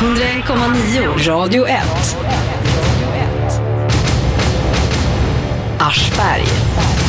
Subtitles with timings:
[0.00, 2.16] 101,9 Radio 1.
[5.76, 6.99] Aschberg.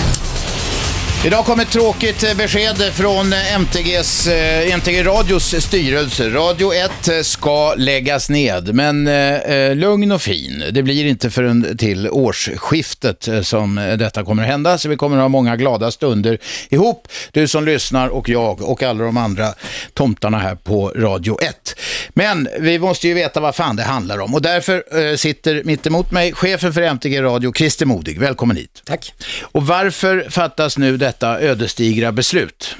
[1.26, 6.30] Idag kom ett tråkigt eh, besked från MTGs, eh, MTG Radios styrelse.
[6.30, 10.64] Radio 1 eh, ska läggas ned, men eh, lugn och fin.
[10.72, 15.22] Det blir inte förrän till årsskiftet som detta kommer att hända, så vi kommer att
[15.22, 16.38] ha många glada stunder
[16.70, 19.54] ihop, du som lyssnar och jag och alla de andra
[19.94, 21.76] tomtarna här på Radio 1.
[22.10, 25.88] Men vi måste ju veta vad fan det handlar om och därför eh, sitter mitt
[25.88, 28.20] emot mig chefen för MTG Radio, Christer Modig.
[28.20, 28.82] Välkommen hit.
[28.86, 29.14] Tack.
[29.42, 32.76] Och varför fattas nu detta ödesdigra beslut?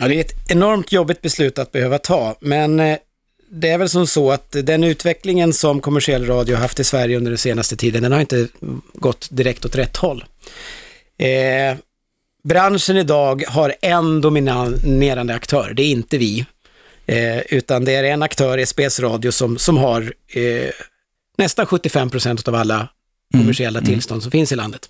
[0.00, 2.98] Ja, det är ett enormt jobbigt beslut att behöva ta, men eh,
[3.50, 7.16] det är väl som så att den utvecklingen som kommersiell radio har haft i Sverige
[7.16, 8.48] under den senaste tiden, den har inte
[8.94, 10.24] gått direkt åt rätt håll.
[11.18, 11.76] Eh,
[12.44, 16.46] branschen idag har en dominerande aktör, det är inte vi,
[17.06, 20.70] eh, utan det är en aktör, SBS Radio, som, som har eh,
[21.38, 22.88] nästan 75 procent av alla
[23.32, 24.88] kommersiella tillstånd som finns i landet.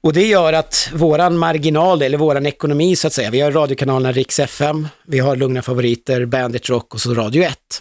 [0.00, 4.12] Och det gör att våran marginal, eller våran ekonomi så att säga, vi har radiokanalerna
[4.12, 7.80] Rix FM, vi har Lugna Favoriter, Bandit Rock och så Radio 1.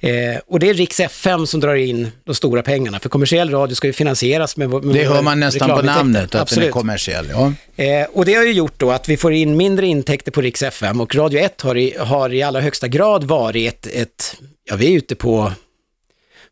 [0.00, 3.74] Eh, och det är Rix FM som drar in de stora pengarna, för kommersiell radio
[3.74, 6.62] ska ju finansieras med, med Det hör man nästan på namnet, att Absolut.
[6.62, 7.26] den är kommersiell.
[7.30, 7.52] Ja.
[7.84, 10.62] Eh, och det har ju gjort då att vi får in mindre intäkter på Rix
[10.62, 14.36] FM och Radio 1 har i, har i allra högsta grad varit ett, ett,
[14.70, 15.52] ja vi är ute på,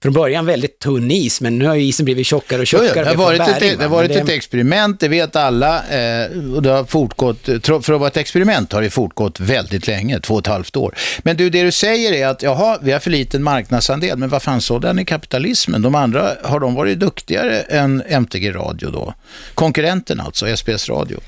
[0.04, 2.88] från början väldigt tunn is, men nu har ju isen blivit tjockare och Jo, tjockare.
[2.96, 5.76] jo, det har varit, ett, bäring, det har varit Men ett experiment, det vet alla.
[5.76, 10.20] Eh, och det har fortgått, för att vara ett experiment har det fortgått väldigt länge,
[10.20, 10.94] två och ett halvt år.
[11.22, 14.42] Men du, det du säger är att jaha, vi har för liten marknadsandel, men vad
[14.42, 15.82] fan sådan är kapitalismen?
[15.82, 19.14] De andra, har de varit duktigare än MTG Radio då?
[19.54, 21.20] Konkurrenten alltså, SBS Radio.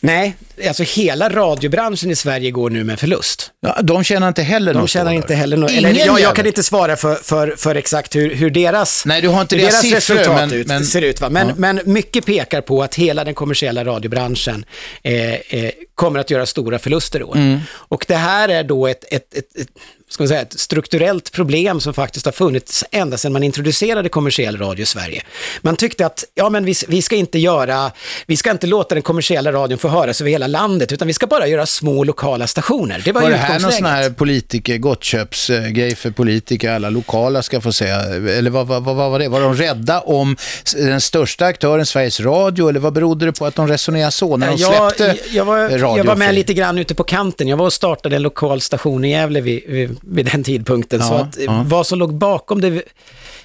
[0.00, 0.36] Nej,
[0.68, 3.50] alltså hela radiobranschen i Sverige går nu med förlust.
[3.60, 5.36] Ja, de tjänar inte heller De något tjänar då, inte eller?
[5.36, 5.70] heller något.
[5.70, 9.28] Eller, jag, jag kan inte svara för, för, för exakt hur, hur deras, Nej, du
[9.28, 11.20] har inte deras deras siffror, resultat men- ut, men- ser ut.
[11.20, 11.28] Va?
[11.30, 11.54] Men, Ja.
[11.58, 14.64] men mycket pekar på att hela den kommersiella radiobranschen
[15.02, 17.36] eh, eh, kommer att göra stora förluster i år.
[17.36, 17.60] Mm.
[17.70, 19.68] Och det här är då ett, ett, ett, ett
[20.08, 24.58] ska man säga, ett strukturellt problem som faktiskt har funnits ända sedan man introducerade kommersiell
[24.58, 25.22] radio i Sverige.
[25.60, 27.92] Man tyckte att, ja men vi, vi ska inte göra,
[28.26, 31.26] vi ska inte låta den kommersiella radion få höras över hela landet, utan vi ska
[31.26, 33.02] bara göra små lokala stationer.
[33.04, 37.60] Det var, Var det här någon sån här politiker, gottköpsgrej för politiker, alla lokala ska
[37.60, 39.28] få säga, eller vad, vad, vad var det?
[39.28, 40.36] Var de rädda om
[40.76, 44.46] den största aktören Sveriges Radio, eller vad berodde det på att de resonerade så när
[44.46, 47.48] de jag, släppte jag, var, radio jag var med lite grann ute på kanten.
[47.48, 51.00] Jag var och startade en lokal station i Gävle vid, vid, vid den tidpunkten.
[51.00, 51.64] så Ja, att, eh, ja.
[51.66, 52.82] vad som låg bakom det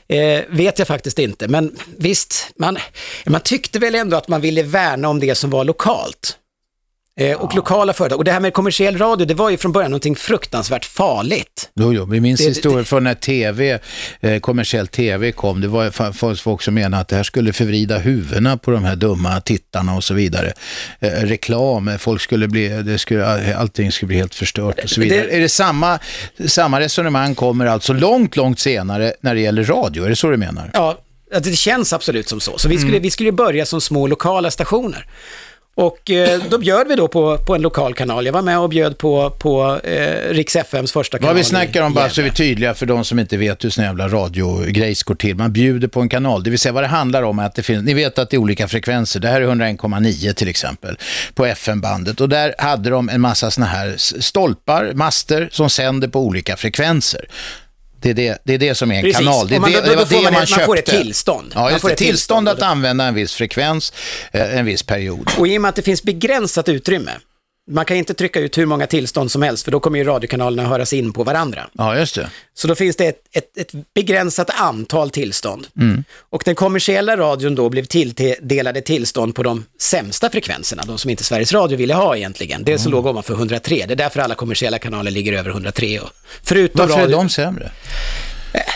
[0.08, 1.48] eh, vet jag faktiskt inte.
[1.48, 2.78] Men visst, man,
[3.26, 6.38] man tyckte väl ändå att man ville värna om det som var lokalt.
[7.20, 8.18] Eh, och lokala företag.
[8.18, 11.70] Och det här med kommersiell radio, det var ju från början någonting fruktansvärt farligt.
[11.76, 13.80] Jo, jo, vi minns historier från när tv,
[14.22, 15.62] eh, kommersiell tv kom.
[15.62, 18.96] Det var fa- folk, som menade att det här skulle förvrida huvudena på de här
[18.96, 20.54] dumma tittarna och så vidare.
[21.00, 25.02] Eh, reklam, eh, folk skulle bli, det skulle, allting skulle bli helt förstört och så
[25.02, 25.22] vidare.
[25.28, 26.00] Det- Är det samma,
[26.48, 30.06] samma resonemang kommer alltså långt, långt senare när det gäller radio?
[30.06, 30.70] Är det så du menar?
[30.74, 30.98] Ja,
[31.42, 32.58] det känns absolut som så.
[32.58, 35.06] Så vi skulle, vi skulle börja som små lokala stationer.
[35.78, 38.26] Och eh, då bjöd vi då på, på en lokal kanal.
[38.26, 41.82] Jag var med och bjöd på, på eh, Rix FMs första kanal Vad vi snackar
[41.82, 45.04] om, bara så är vi tydliga för de som inte vet hur sån jävla radiogrejs
[45.04, 45.36] går till.
[45.36, 47.64] Man bjuder på en kanal, det vill säga vad det handlar om är att det
[47.64, 49.20] finns, ni vet att det är olika frekvenser.
[49.20, 50.98] Det här är 101,9 till exempel
[51.34, 56.20] på FM-bandet och där hade de en massa såna här stolpar, master som sänder på
[56.20, 57.26] olika frekvenser.
[58.02, 59.18] Det är det, det, är det som är en Precis.
[59.18, 59.48] kanal.
[59.48, 60.78] Det, är man- det, då- det då var får det man man ett- man får
[60.78, 61.04] ett köpte.
[61.04, 61.52] tillstånd.
[61.56, 61.94] Ja, Man just får det.
[61.94, 62.64] ett Tillstånd tillstånd.
[62.64, 63.94] att använda en viss frekvens
[64.32, 65.30] eh, en viss period.
[65.38, 67.12] Och i och med att det finns begränsat utrymme,
[67.72, 70.70] man kan inte trycka ut hur många tillstånd som helst, för då kommer ju radiokanalerna
[70.70, 71.70] höras in på varandra.
[71.74, 72.30] Ja, just det.
[72.54, 75.68] Så då finns det ett, ett, ett begränsat antal tillstånd.
[75.80, 76.04] Mm.
[76.30, 81.24] Och den kommersiella radion då blev tilldelade tillstånd på de sämsta frekvenserna, de som inte
[81.24, 82.64] Sveriges Radio ville ha egentligen.
[82.64, 82.80] Det Mm.
[82.84, 86.00] som låg ovanför 103, det är därför alla kommersiella kanaler ligger över 103.
[86.00, 86.10] Och
[86.44, 87.72] förutom Varför är radio, de sämre?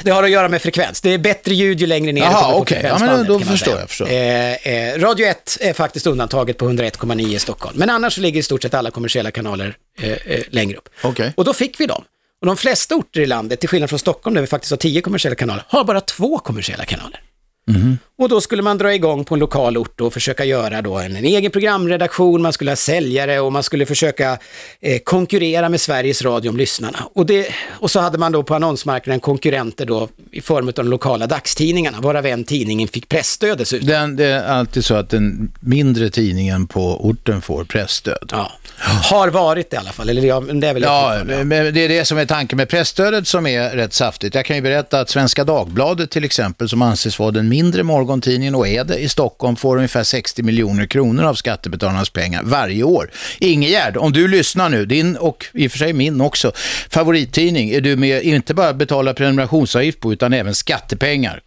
[0.04, 1.02] Det har att göra med frekvens.
[1.02, 2.82] Det är bättre ljud ju längre ner kommer på okej.
[2.84, 4.10] Ja, men då förstår jag, förstår.
[4.10, 7.78] Eh, eh, Radio 1 är faktiskt undantaget på 101,9 i Stockholm.
[7.80, 10.90] Men annars så ligger i stort sett alla kommersiella kanaler eh, eh, längre upp.
[11.04, 11.34] Okej.
[11.38, 12.04] Och då fick vi dem.
[12.42, 15.02] Och de flesta orter i landet, till skillnad från Stockholm där vi faktiskt har 10
[15.02, 17.20] kommersiella kanaler, har bara två kommersiella kanaler.
[18.22, 21.16] Och då skulle man dra igång på en lokal ort och försöka göra då en,
[21.16, 24.38] en egen programredaktion, man skulle ha säljare och man skulle försöka
[24.82, 26.98] eh, konkurrera med Sveriges Radio om lyssnarna.
[27.14, 30.88] Och, det, och så hade man då på annonsmarknaden konkurrenter då i form av de
[30.88, 33.88] lokala dagstidningarna, varav en tidningen fick pressstöd dessutom.
[33.88, 38.30] Den, det är alltid så att den mindre tidningen på orten får pressstöd.
[38.32, 38.52] Ja.
[39.12, 41.90] Har varit det i alla fall, eller ja, det är väl Ja, men det är
[41.90, 44.36] det som är tanken med pressstödet som är rätt saftigt.
[44.36, 48.56] Jag kan ju berätta att Svenska Dagbladet till exempel, som anses vara den mindre morgontidningen
[48.56, 53.12] och är det i Stockholm, får ungefär 60 miljoner kronor av skattebetalarnas pengar varje år.
[53.40, 56.52] Ingegärd, om du lyssnar nu, din och i och för sig min också,
[56.90, 61.42] favorittidning, är du med inte bara betala prenumerationsavgift på utan även skattepengar.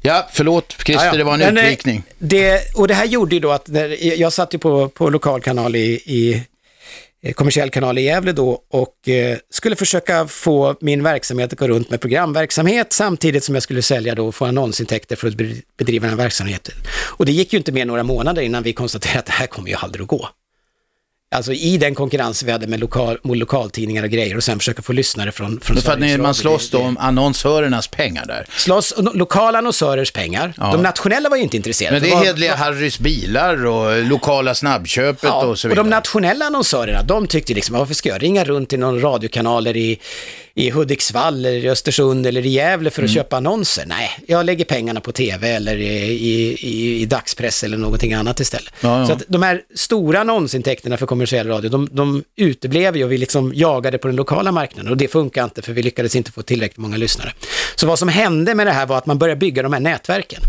[0.00, 1.18] Ja, förlåt Christer, Ja, ja.
[1.18, 2.02] det var en Men, eh, utvikning.
[2.18, 5.76] Det, och det här gjorde ju då att, när, jag satt ju på, på lokalkanal
[5.76, 6.42] i, i
[7.24, 11.68] Eh, kommersiell kanal i Gävle då och eh, skulle försöka få min verksamhet att gå
[11.68, 15.34] runt med programverksamhet samtidigt som jag skulle sälja då och få annonsintäkter för att
[15.76, 16.74] bedriva den här verksamheten.
[17.16, 19.68] Och det gick ju inte mer några månader innan vi konstaterade att det här kommer
[19.68, 20.28] ju aldrig att gå.
[21.34, 24.82] Alltså i den konkurrens vi hade med, lokal, med lokaltidningar och grejer och sen försöka
[24.82, 28.46] få lyssnare från, från För att ni, man slåss då om annonsörernas pengar där.
[28.56, 30.54] Slåss och lokala annonsörers pengar.
[30.58, 30.72] Ja.
[30.72, 32.00] De nationella var ju inte intresserade.
[32.00, 35.84] Men det är Hedliga Harrys bilar och lokala snabbköpet Ja, och så och vidare.
[35.84, 39.98] de nationella annonsörerna, de tyckte liksom, varför ska jag ringa runt till någon radiokanaler i,
[40.56, 43.14] i Hudiksvall eller i Östersund eller i Gävle för att Mm.
[43.14, 43.84] köpa annonser?
[43.86, 48.40] Nej, jag lägger pengarna på tv eller i, i, i, i dagspress eller någonting annat
[48.40, 48.72] istället.
[48.80, 49.06] Ja, ja.
[49.06, 53.18] Så att de här stora annonsintäkterna för kommersiell radio, de, de uteblev ju och vi
[53.18, 56.42] liksom jagade på den lokala marknaden och det funkar inte för vi lyckades inte få
[56.42, 57.32] tillräckligt många lyssnare.
[57.76, 60.40] Så vad som hände med det här var att man började bygga de här nätverken.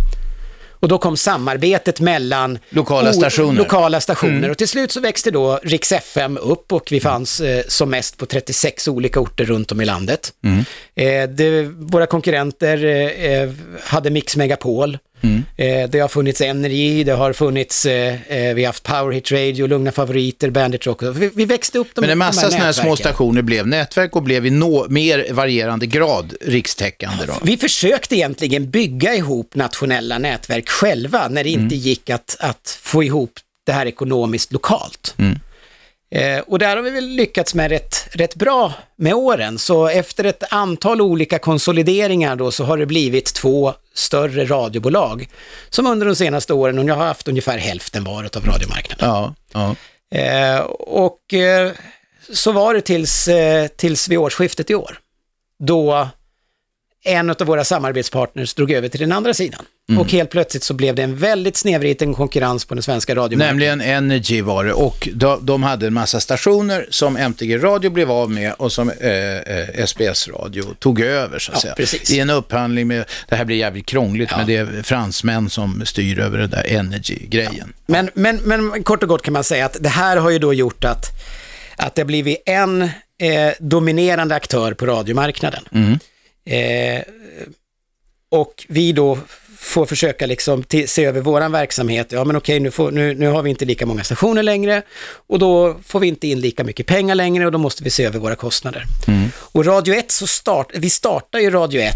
[0.79, 3.57] Och då kom samarbetet mellan Lokala stationer.
[3.57, 4.49] lokala stationer.
[4.49, 8.17] Och till slut så växte då Rix FM upp och vi fanns eh, som mest
[8.17, 10.33] på 36 olika orter runt om i landet.
[10.95, 13.49] Eh, det, våra konkurrenter eh, eh,
[13.81, 14.97] hade Mix Megapol.
[15.57, 19.31] Eh, det har funnits Energy, det har funnits, eh, eh, vi har haft Power Hit
[19.31, 21.03] Radio, Lugna Favoriter, Bandit Rock.
[21.03, 24.23] Vi, vi växte upp de, Men en massa sådana här små stationer blev nätverk och
[24.23, 27.25] blev i nå, mer varierande grad rikstäckande.
[27.25, 27.33] Då.
[27.41, 33.03] Vi försökte egentligen bygga ihop nationella nätverk själva när det inte gick att, att få
[33.03, 33.31] ihop
[33.65, 35.15] det här ekonomiskt lokalt.
[36.11, 39.59] Eh, och där har vi väl lyckats med rätt, rätt bra med åren.
[39.59, 45.29] Så efter ett antal olika konsolideringar då så har det blivit två större radiobolag
[45.69, 49.09] som under de senaste åren, och jag har haft ungefär hälften varet av radiomarknaden.
[49.09, 49.75] Ja, ja.
[50.17, 51.71] Eh, och eh,
[52.33, 54.99] så var det tills, eh, tills vid årsskiftet i år.
[55.59, 56.09] Då
[57.03, 59.65] en av våra samarbetspartners drog över till den andra sidan.
[59.89, 60.01] Mm.
[60.01, 63.57] Och helt plötsligt så blev det en väldigt snedvriten konkurrens på den svenska radiomarknaden.
[63.77, 68.11] Nämligen Energy var det och de, de hade en massa stationer som MTG Radio blev
[68.11, 71.73] av med och som eh, eh, SBS Radio tog över så att Ja, säga.
[71.75, 72.11] precis.
[72.11, 74.37] I en upphandling med, det här blir jävligt krångligt Ja.
[74.37, 77.73] men det är fransmän som styr över det där Energy-grejen.
[77.85, 80.53] Men, men, men kort och gott kan man säga att det här har ju då
[80.53, 81.05] gjort att,
[81.77, 82.89] att det har blivit en eh,
[83.59, 85.63] dominerande aktör på radiomarknaden.
[86.45, 87.01] Eh,
[88.31, 89.17] och vi då
[89.57, 92.11] får försöka liksom se över våran verksamhet.
[92.11, 94.81] Ja men okej, nu, får, nu, nu har vi inte lika många stationer längre
[95.27, 98.03] och då får vi inte in lika mycket pengar längre och då måste vi se
[98.05, 98.83] över våra kostnader.
[99.31, 101.93] Och Radio 1, så start, vi startar ju Radio 1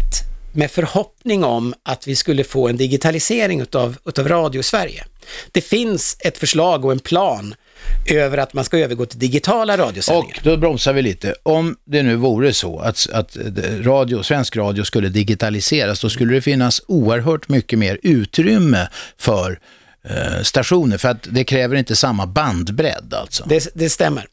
[0.52, 5.04] med förhoppning om att vi skulle få en digitalisering utav, utav radio Sverige.
[5.52, 7.54] Det finns ett förslag och en plan
[8.06, 10.36] över att man ska övergå till digitala radiosändningar.
[10.36, 11.34] Och då bromsar vi lite.
[11.42, 13.36] Om det nu vore så att, att
[13.82, 18.88] radio, svensk radio skulle digitaliseras, då skulle det finnas oerhört mycket mer utrymme
[19.18, 19.58] för
[20.04, 23.44] eh, stationer, för att det kräver inte samma bandbredd alltså.
[23.48, 24.26] Det, det stämmer.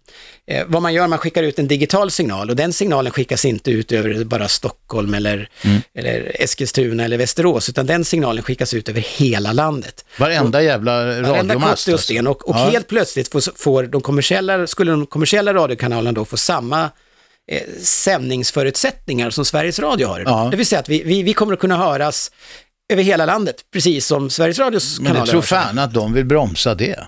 [0.52, 3.72] Eh, vad man gör, man skickar ut en digital signal och den signalen skickas inte
[3.72, 5.82] ut över bara Stockholm eller, Mm.
[5.96, 10.06] eller Eskilstuna eller Västerås, utan den signalen skickas ut över hela landet.
[10.20, 11.86] Varenda jävla Varenda radiomast.
[11.86, 12.70] kotte och sten och, och Ja.
[12.70, 16.90] helt plötsligt får, får de kommersiella, skulle de kommersiella radiokanalerna då få samma
[17.52, 20.24] eh, sändningsförutsättningar som Sveriges Radio har.
[20.26, 20.48] Ja.
[20.52, 22.32] Det vill säga att vi, vi, vi kommer att kunna höras
[22.94, 26.26] över hela landet, precis som Sveriges Radios Men kanaler jag tror fan att de vill
[26.26, 27.08] bromsa det.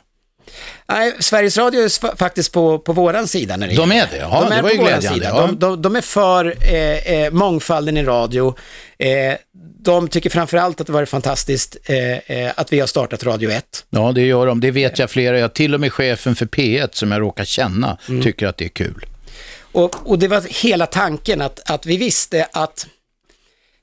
[0.87, 3.57] Nej, Sveriges Radio är faktiskt på, på våran sida.
[3.57, 4.17] När det De är det?
[4.17, 5.41] Ja, det var på ju våran glädjande, ja.
[5.41, 8.55] De, de, de är för eh, eh, mångfalden i radio.
[8.97, 9.33] Eh,
[9.81, 13.85] de tycker framförallt att det var fantastiskt eh, eh, att vi har startat Radio 1.
[13.89, 14.59] Ja, det gör de.
[14.59, 15.39] Det vet jag flera.
[15.39, 18.21] Jag, till och med chefen för P1 som jag råkar känna Mm.
[18.23, 19.05] tycker att det är kul.
[19.71, 22.87] Och, och det var hela tanken att, att vi visste att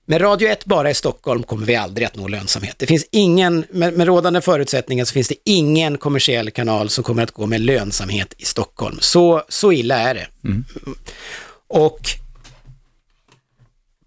[0.09, 2.75] med Radio 1 bara i Stockholm kommer vi aldrig att nå lönsamhet.
[2.79, 7.23] Det finns ingen, med, med rådande förutsättningar så finns det ingen kommersiell kanal som kommer
[7.23, 8.97] att gå med lönsamhet i Stockholm.
[9.01, 10.27] Så, så illa är det.
[11.69, 12.01] Och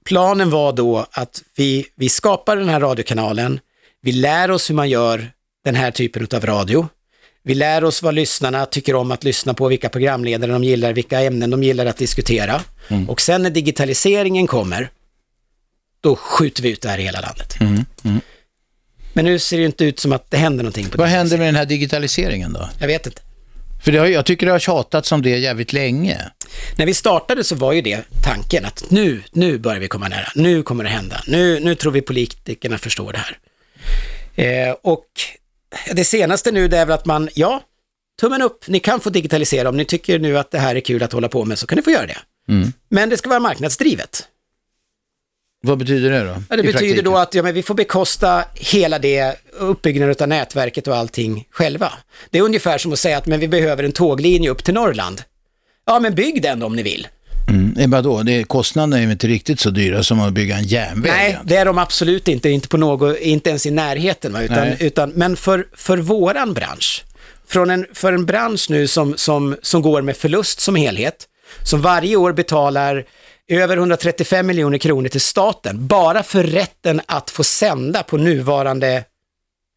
[0.05, 3.59] planen var då att vi, vi skapar den här radiokanalen
[4.01, 5.31] Vi lär oss hur man gör
[5.65, 6.87] den här typen av radio.
[7.43, 11.21] Vi lär oss vad lyssnarna tycker om att lyssna på, vilka programledare de gillar, vilka
[11.21, 12.61] ämnen de gillar att diskutera.
[12.87, 13.09] Mm.
[13.09, 14.89] Och sen när digitaliseringen kommer,
[16.01, 17.55] då skjuter vi ut det här i hela landet.
[17.59, 17.85] Mm.
[19.13, 20.89] Men nu ser det inte ut som att det händer någonting.
[20.89, 22.69] På Vad händer med den här digitaliseringen då?
[22.79, 23.21] Jag vet inte.
[23.83, 26.31] För det har, jag tycker det har tjatats om det jävligt länge.
[26.77, 30.27] När vi startade så var ju det tanken att nu, nu börjar vi komma nära,
[30.35, 33.37] nu kommer det hända, nu, nu tror vi politikerna förstår det här.
[34.35, 35.05] Eh, och
[35.91, 37.61] det senaste nu det är väl att man, ja,
[38.21, 41.03] tummen upp, ni kan få digitalisera om ni tycker nu att det här är kul
[41.03, 42.17] att hålla på med så kan ni få göra det.
[42.49, 42.73] Mm.
[42.89, 44.27] Men det ska vara marknadsdrivet.
[45.61, 46.35] Vad betyder det då?
[46.49, 50.87] Ja, det betyder då att ja, men vi får bekosta hela det, uppbyggnaden av nätverket
[50.87, 51.93] och allting själva.
[52.29, 55.21] Det är ungefär som att säga att men vi behöver en tåglinje upp till Norrland.
[55.85, 57.07] Ja, men bygg den om ni vill.
[57.49, 57.91] Mm.
[57.91, 61.11] Vadå, det, kostnaderna är ju inte riktigt så dyra som att bygga en järnväg.
[61.11, 64.33] Nej, det är de absolut inte, inte, på något, inte ens i närheten.
[64.33, 64.41] Va?
[64.41, 64.77] Utan, Nej.
[64.79, 67.03] utan, men för, för våran bransch,
[67.47, 71.27] från en, för en bransch nu som, som, som går med förlust som helhet,
[71.63, 73.05] som varje år betalar
[73.49, 79.03] över 135 miljoner kronor till staten, bara för rätten att få sända på nuvarande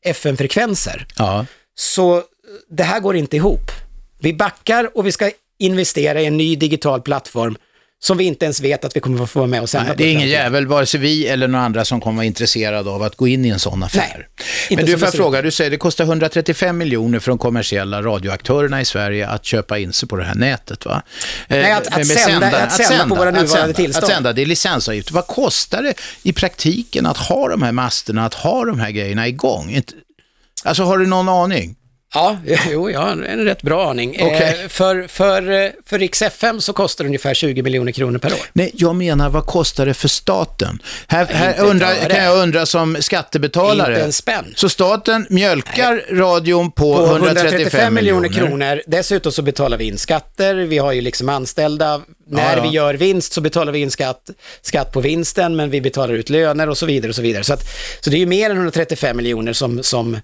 [0.04, 1.06] FM-frekvenser.
[1.16, 1.46] Ja.
[1.74, 2.22] Så eh,
[2.68, 3.70] det här går inte ihop.
[4.18, 7.56] Vi backar och vi ska investera i en ny digital plattform
[8.04, 9.96] som vi inte ens vet att vi kommer att få vara med och sända Nej,
[9.96, 13.02] det är ingen jävel, vare sig vi eller några andra som kommer vara intresserade av
[13.02, 14.28] att gå in i en sån affär.
[14.70, 18.80] Nej, Men du, får fråga, du säger det kostar 135 miljoner för de kommersiella radioaktörerna
[18.80, 21.02] i Sverige att köpa in sig på det här nätet va?
[21.48, 24.04] Eh, Nej, att- att med sända- att sända på våra att nuvarande sända, tillstånd.
[24.04, 25.10] Att sända, det är licensavgift.
[25.10, 29.28] Vad kostar det i praktiken att ha de här masterna, att ha de här grejerna
[29.28, 29.82] igång?
[30.64, 31.76] Alltså har du någon aning?
[32.14, 32.38] Ja,
[32.70, 34.14] jo, jag har en rätt bra aning.
[34.14, 38.32] Eh, för, för, eh, för Rix FM så kostar det ungefär 20 miljoner kronor per
[38.32, 38.38] år.
[38.52, 40.82] Nej, jag menar vad kostar det för staten?
[41.06, 42.14] Här, här öre.
[42.14, 43.92] kan jag undra som skattebetalare.
[43.92, 44.54] Inte en spänn.
[44.56, 48.82] Så staten mjölkar radion på, På 135, miljoner kronor.
[48.86, 52.00] Dessutom så betalar vi in skatter, vi har ju liksom anställda.
[52.26, 52.62] När ja.
[52.62, 54.30] vi gör vinst så betalar vi in skatt,
[54.62, 57.08] skatt på vinsten, men vi betalar ut löner och så vidare.
[57.08, 57.44] och Så vidare.
[57.44, 57.64] Så, att,
[58.00, 60.18] så det är ju mer än 135 miljoner som, som,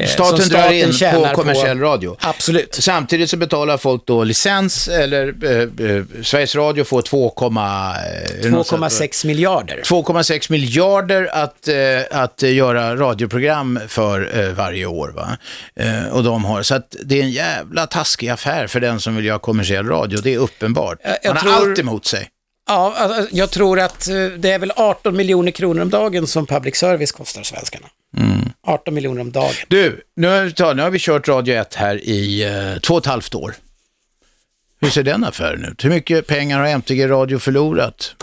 [0.00, 2.16] eh, Staten, som drar in på kommersiell radio.
[2.20, 2.74] Absolut.
[2.74, 7.30] Samtidigt så betalar folk då licens, eller eh, eh, Sveriges Radio får 2, eh?
[7.30, 9.80] 2,6 miljarder.
[9.84, 11.74] 2,6 miljarder att, eh,
[12.22, 15.12] att göra radioprogram för varje år.
[15.16, 15.36] Va?
[16.12, 19.24] Och de har, så att det är en jävla taskig affär för den som vill
[19.24, 20.98] göra kommersiell radio, det är uppenbart.
[21.04, 22.28] Jag- jag Man har tror- allt emot sig.
[22.68, 24.04] Ja, alltså, jag tror att
[24.38, 27.86] det är väl 18 miljoner kronor om dagen som public service kostar svenskarna.
[28.66, 29.52] 18 miljoner om dagen.
[29.68, 33.00] Du, nu har, vi- nu har vi kört Radio 1 här i eh, två och
[33.00, 33.54] ett halvt år.
[34.80, 35.84] Hur ser den affären ut?
[35.84, 38.14] Hur mycket pengar har MTG Radio förlorat?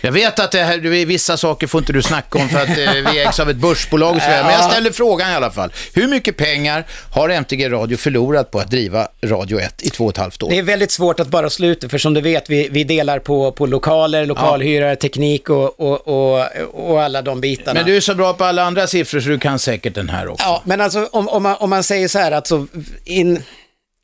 [0.00, 3.12] Jag vet att det här, vissa saker får inte du snacka om för att eh,
[3.12, 5.72] vi ägs av ett börsbolag och så vidare, men jag ställer frågan i alla fall.
[5.94, 10.10] Hur mycket pengar har MTG Radio förlorat på att driva Radio 1 i två och
[10.10, 10.50] ett halvt år?
[10.50, 12.84] Det är väldigt svårt att bara slå ut det, för som du vet, vi, vi
[12.84, 17.80] delar på, på lokaler, lokalhyrare, teknik och, och, och, och alla de bitarna.
[17.80, 20.28] Men du är så bra på alla andra siffror så du kan säkert den här
[20.28, 20.44] också.
[20.46, 22.66] Ja, men alltså om, om, man, om man säger så här, alltså
[23.04, 23.42] in,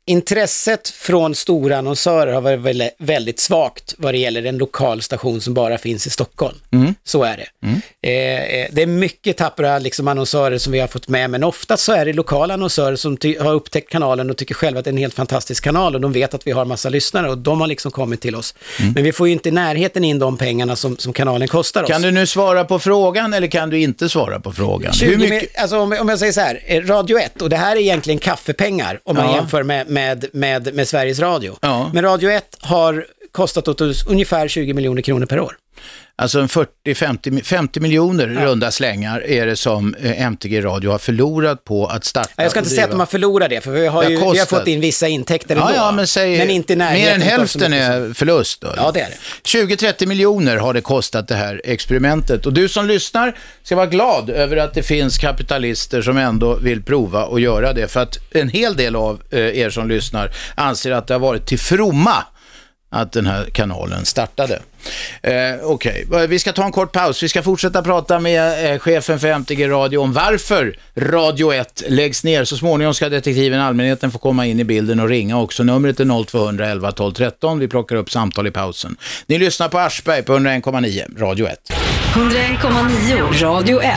[0.05, 5.53] intresset från stora annonsörer har varit väldigt, svagt vad det gäller en lokal station som
[5.53, 6.55] bara finns i Stockholm.
[7.03, 7.47] Så är det.
[8.07, 11.77] Eh, eh, det är mycket tappra liksom, annonsörer som vi har fått med, men ofta
[11.77, 14.93] så är det lokala annonsörer som har upptäckt kanalen och tycker själva att det är
[14.93, 17.67] en helt fantastisk kanal och de vet att vi har massa lyssnare och de har
[17.67, 18.55] liksom kommit till oss.
[18.95, 21.89] Men vi får ju inte i närheten in de pengarna som, som kanalen kostar oss.
[21.89, 24.93] Kan du nu svara på frågan eller kan du inte svara på frågan?
[24.93, 25.59] 20 Hur mycket?
[25.61, 28.19] alltså om, om jag säger så här, eh, Radio 1, och det här är egentligen
[28.19, 29.35] kaffepengar om man Ja.
[29.35, 31.57] jämför med, med, med, med Sveriges Radio.
[31.61, 31.91] Ja.
[31.93, 35.57] Men Radio 1 har kostat åt oss ungefär 20 miljoner kronor per år.
[36.15, 41.63] Alltså en 40-50 50 miljoner runda slängar är det som eh, MTG Radio har förlorat
[41.63, 43.87] på att starta Ja, Jag ska inte säga att de har förlorat det, för vi
[43.87, 45.67] har, ju, vi har fått in vissa intäkter ändå.
[45.69, 48.61] Ja, ja, men säg inte i mer närheten än hälften är förlust.
[48.61, 48.73] Då.
[48.77, 49.75] Ja, det är det.
[49.75, 52.45] 20-30 miljoner har det kostat det här experimentet.
[52.45, 56.83] Och du som lyssnar ska vara glad över att det finns kapitalister som ändå vill
[56.83, 57.87] prova och göra det.
[57.87, 61.45] För att en hel del av eh, er som lyssnar anser att det har varit
[61.45, 62.23] till fromma
[62.91, 64.59] att den här kanalen startade.
[65.23, 65.33] Eh,
[65.63, 67.23] Okej, eh, vi ska ta en kort paus.
[67.23, 72.23] Vi ska fortsätta prata med eh, chefen för MTG Radio om varför Radio 1 läggs
[72.23, 72.45] ner.
[72.45, 75.63] Så småningom ska detektiven allmänheten få komma in i bilden och ringa också.
[75.63, 77.59] Numret är 0211 12 13.
[77.59, 78.95] Vi plockar upp samtal i pausen.
[79.25, 81.59] Ni lyssnar på Aschberg på 101,9 Radio 1.
[82.13, 83.91] 101,9 Radio 1.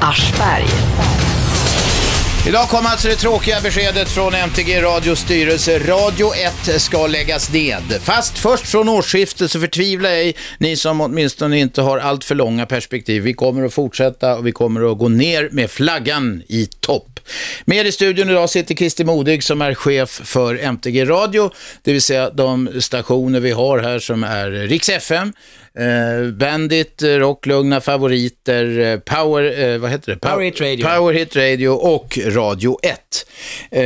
[0.00, 1.17] Aschberg.
[2.46, 5.78] Idag kom alltså det tråkiga beskedet från MTG Radios styrelse.
[5.78, 6.34] Radio
[6.66, 7.82] 1 ska läggas ned.
[8.00, 12.66] Fast först från årsskiftet så förtvivla ej ni som åtminstone inte har allt för långa
[12.66, 13.22] perspektiv.
[13.22, 17.20] Vi kommer att fortsätta och vi kommer att gå ner med flaggan i topp.
[17.64, 21.50] Med i studion idag sitter Christer Modig som är chef för MTG Radio,
[21.82, 25.32] det vill säga de stationer vi har här som är Riks FM,
[25.78, 30.18] Eh, Bandit, eh, Rocklugna favoriter, eh, Power, eh, vad heter det?
[30.18, 30.86] Power Hit Radio.
[30.86, 33.26] Power Hit Radio och Radio 1.
[33.70, 33.82] Eh,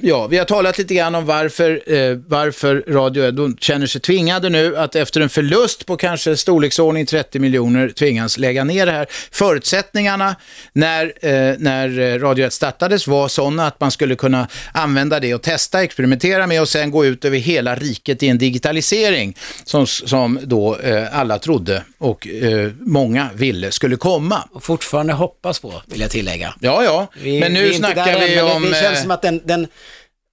[0.00, 4.00] ja, vi har talat lite grann om varför, eh, varför Radio 1 de känner sig
[4.00, 8.92] tvingade nu att efter en förlust på kanske storleksordning 30 miljoner tvingas lägga ner det
[8.92, 9.06] här.
[9.30, 10.36] Förutsättningarna
[10.72, 11.12] när,
[11.58, 16.46] när Radio 1 startades var sådana att man skulle kunna använda det och testa, experimentera
[16.46, 21.18] med och sen gå ut över hela riket i en digitalisering som, som då eh,
[21.34, 24.48] alla trodde och eh, många ville skulle komma.
[24.52, 26.54] Och fortfarande hoppas på, vill jag tillägga.
[26.60, 28.62] Ja, ja, Vi, men nu vi snackar där vi om...
[28.62, 29.66] Det, det känns eh, som att den, den,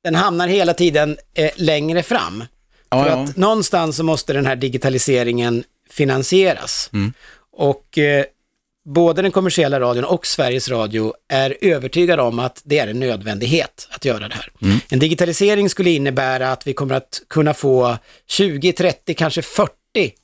[0.04, 2.44] den hamnar hela tiden eh, längre fram.
[2.90, 3.24] Ja, För ja.
[3.24, 6.90] att någonstans så måste den här digitaliseringen finansieras.
[6.94, 7.14] Mm.
[7.58, 8.26] Och eh,
[8.86, 13.88] både den kommersiella radion och Sveriges Radio är övertygade om att det är en nödvändighet
[13.92, 14.50] att göra det här.
[14.62, 14.80] Mm.
[14.90, 19.81] En digitalisering skulle innebära att vi kommer att kunna få 20, 30, kanske 40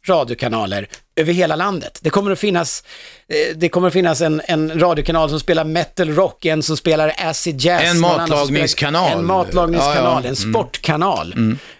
[0.08, 2.00] radiokanaler över hela landet.
[2.02, 2.84] Det kommer att finnas,
[3.30, 7.14] eh, det kommer att finnas en, en radiokanal som spelar metal rock, en som spelar
[7.18, 7.84] acid jazz.
[7.84, 9.12] En matlagningskanal.
[9.20, 10.30] En matlagningskanal, Ja, ja.
[10.30, 11.34] en sportkanal,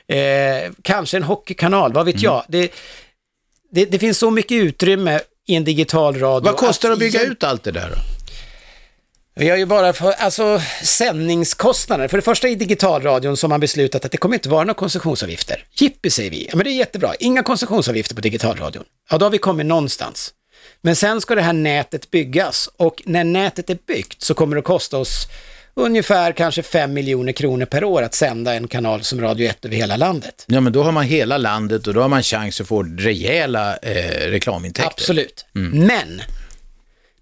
[0.08, 2.24] eh, kanske en hockeykanal, vad vet Mm.
[2.24, 2.44] jag.
[2.48, 2.72] Det,
[3.72, 6.46] det, det finns så mycket utrymme i en digital radio.
[6.52, 7.96] Vad kostar det att bygga ut allt det där då?
[9.40, 12.08] Vi har ju bara för, alltså sändningskostnader.
[12.08, 15.64] För det första i digitalradion som man beslutat att det kommer inte vara några koncessionsavgifter.
[15.74, 16.48] Jippi säger vi.
[16.50, 17.16] Ja, men det är jättebra.
[17.20, 18.84] Inga koncessionsavgifter på digitalradion.
[19.10, 20.34] Ja, då har vi kommit någonstans.
[20.82, 24.60] Men sen ska det här nätet byggas och när nätet är byggt så kommer det
[24.60, 25.28] att kosta oss
[25.74, 29.76] ungefär kanske 5 miljoner kronor per år att sända en kanal som Radio 1 över
[29.76, 30.46] hela landet.
[30.48, 33.78] Ja, men då har man hela landet och då har man chans att få rejäla
[33.78, 34.92] eh, reklamintäkter.
[34.92, 35.46] Absolut.
[35.54, 36.22] Men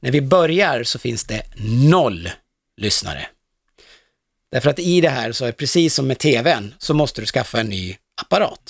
[0.06, 1.42] när vi börjar så finns det
[1.90, 2.30] noll
[2.82, 3.28] lyssnare.
[4.52, 7.60] Därför att i det här så är precis som med tvn så måste du skaffa
[7.60, 8.70] en ny apparat.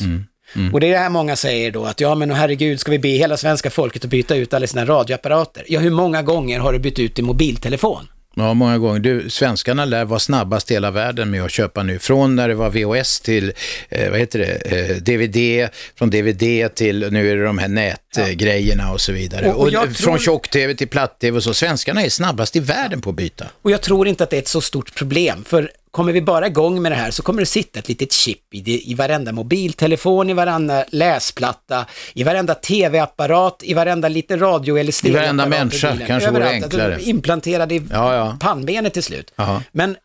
[0.73, 3.09] Och det är det här många säger då att ja men herregud ska vi be
[3.09, 5.65] hela svenska folket att byta ut alla sina radioapparater?
[5.67, 8.07] Ja hur många gånger har du bytt ut din mobiltelefon?
[8.37, 8.99] Ja, många gånger.
[8.99, 11.99] Du, svenskarna lär vara snabbast i hela världen med att köpa nu.
[11.99, 13.53] Från när det var VHS till,
[13.89, 18.91] eh, vad heter det, eh, DVD, från DVD till, nu är det de här nätgrejerna
[18.91, 19.48] och så vidare.
[19.48, 21.53] Och- och Och, jag från tror- tjock-TV till platt-TV och så.
[21.53, 23.45] Svenskarna är snabbast i världen på att byta.
[23.61, 26.48] Och jag tror inte att det är ett så stort problem, för kommer vi bara
[26.48, 29.31] igång med det här så kommer det sitta ett litet chip i, det, i varenda
[29.31, 35.46] mobiltelefon, i varenda läsplatta, i varenda tv-apparat, i varenda liten radio eller I stereo varenda
[35.46, 37.01] människa, kanske vore enklare.
[37.01, 38.38] Implanterad i Ja, ja.
[38.40, 39.34] pannbenet till slut.
[39.36, 39.64] Jaha.
[39.72, 39.98] Men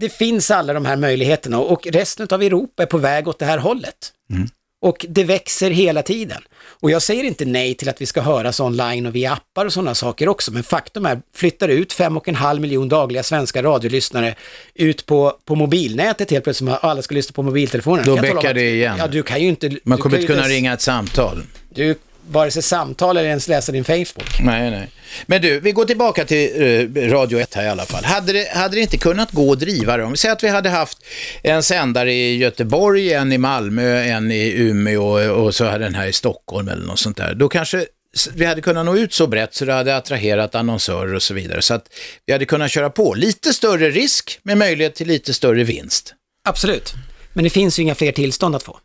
[0.00, 3.46] det finns alla de här möjligheterna och resten av Europa är på väg åt det
[3.46, 4.12] här hållet.
[4.30, 4.48] Mm.
[4.84, 6.42] Och det växer hela tiden.
[6.80, 9.72] Och jag säger inte nej till att vi ska höras online och via appar och
[9.72, 13.62] sådana saker också, men faktum är, flyttar ut fem och en halv miljon dagliga svenska
[13.62, 14.34] radiolyssnare
[14.74, 18.04] ut på, på mobilnätet helt plötsligt, som alla ska lyssna på mobiltelefonen.
[18.04, 18.96] Då bäckar det igen.
[18.98, 19.70] Ja, du kan ju inte...
[19.84, 21.42] Man kommer inte kunna ringa ett samtal.
[21.74, 21.94] Du,
[22.28, 24.40] vare sig samtal eller ens läsa din Facebook.
[24.40, 24.88] Nej, nej.
[25.26, 26.62] Men du, vi går tillbaka till
[26.96, 28.04] eh, Radio 1 här i alla fall.
[28.04, 30.04] Hade det, hade det inte kunnat gå att driva det?
[30.04, 30.98] Om vi säger att vi hade haft
[31.42, 35.94] en sändare i Göteborg, en i Malmö, en i Umeå och, och så hade den
[35.94, 37.34] här i Stockholm eller något sånt där.
[37.34, 37.86] Då kanske
[38.34, 41.62] vi hade kunnat nå ut så brett så det hade attraherat annonsörer och så vidare.
[41.62, 41.86] Så att
[42.26, 43.14] vi hade kunnat köra på.
[43.14, 46.14] Lite större risk med möjlighet till lite större vinst.
[46.48, 46.94] Absolut.
[47.32, 48.78] Men det finns ju inga fler tillstånd att få.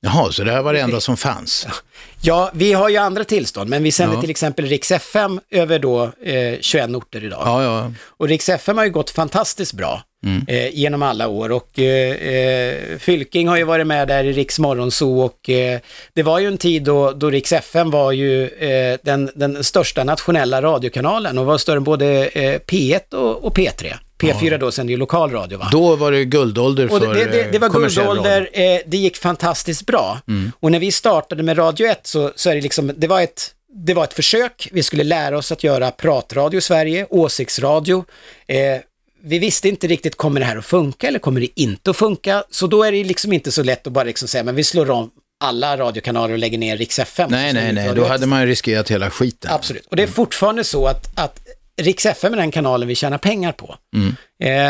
[0.00, 1.66] Jaha, så det här var det enda som fanns.
[2.20, 4.20] Ja, vi har ju andra tillstånd, men vi sänder Ja.
[4.20, 7.42] till exempel Rix FM över då eh, 21 orter idag.
[7.44, 7.92] Ja, ja.
[8.06, 10.44] Och Rix FM har ju gått fantastiskt bra Mm.
[10.48, 14.58] eh, genom alla år och eh, eh, Fylking har ju varit med där i Riks
[14.58, 15.80] Morgonzoo och eh,
[16.14, 20.04] det var ju en tid då, då Rix FM var ju eh, den, den största
[20.04, 23.94] nationella radiokanalen och var större än både eh, P1 och, och P3.
[24.18, 25.68] P4 då sände ju lokalradio va?
[25.72, 28.48] Då var det guldålder Och för det, det, det var eh, guldålder, radio.
[28.52, 28.76] Mm.
[28.76, 30.20] eh, det gick fantastiskt bra.
[30.60, 33.52] Och när vi startade med Radio 1 så, så är det liksom, det var ett
[33.78, 38.04] det var ett försök, vi skulle lära oss att göra pratradio i Sverige, åsiktsradio.
[38.46, 38.56] Eh,
[39.22, 42.44] vi visste inte riktigt, kommer det här att funka eller kommer det inte att funka?
[42.50, 44.90] Så då är det liksom inte så lätt att bara liksom säga, men vi slår
[44.90, 47.30] om alla radiokanaler och lägger ner Rix FM.
[47.30, 49.50] Nej, nej, nej, Radio då 1 hade man ju riskerat hela skiten.
[49.50, 49.86] Absolut.
[49.86, 51.40] Och det är fortfarande så att, att
[51.82, 53.76] Rix FM är den kanalen vi tjänar pengar på.
[53.96, 54.16] Mm.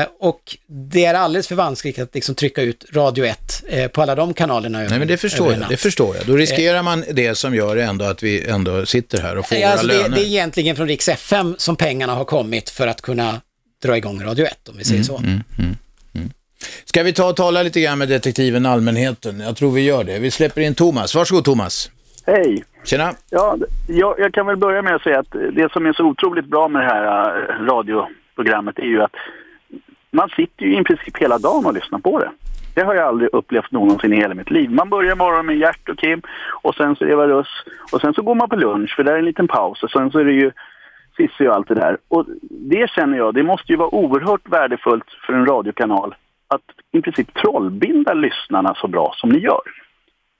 [0.00, 4.02] Eh, och det är alldeles för vanskligt att liksom trycka ut Radio 1 eh, på
[4.02, 4.78] alla de kanalerna.
[4.78, 5.68] Över, Nej, men det förstår jag.
[5.68, 6.26] Det förstår jag.
[6.26, 9.60] Då riskerar man det som gör ändå att vi ändå sitter här och får Eh,
[9.60, 10.16] våra alltså det, löner.
[10.16, 13.40] det är egentligen från Rix FM som pengarna har kommit för att kunna
[13.82, 15.22] dra igång Radio 1 om vi säger så.
[16.84, 19.40] Ska vi ta och tala lite grann med detektiven Allmänheten?
[19.40, 20.18] Jag tror vi gör det.
[20.18, 21.14] Vi släpper in Thomas.
[21.14, 21.90] Varsågod Thomas.
[22.26, 22.64] Hej!
[22.86, 23.10] Tjena.
[23.30, 23.56] Ja,
[23.88, 26.68] jag, jag kan väl börja med att säga att det som är så otroligt bra
[26.68, 29.14] med det här äh, radioprogrammet är ju att
[30.10, 32.30] man sitter ju i princip hela dagen och lyssnar på det.
[32.74, 34.70] Det har jag aldrig upplevt någonsin i hela mitt liv.
[34.70, 36.22] Man börjar morgonen med Gert och Kim
[36.62, 37.48] och sen så är det Eva Russ
[37.92, 40.10] och sen så går man på lunch för där är en liten paus och sen
[40.10, 40.52] så är det ju
[41.16, 41.98] Cissi och allt det där.
[42.08, 46.14] Och det känner jag, det måste ju vara oerhört värdefullt för en radiokanal
[46.48, 49.85] att i princip trollbinda lyssnarna så bra som ni gör.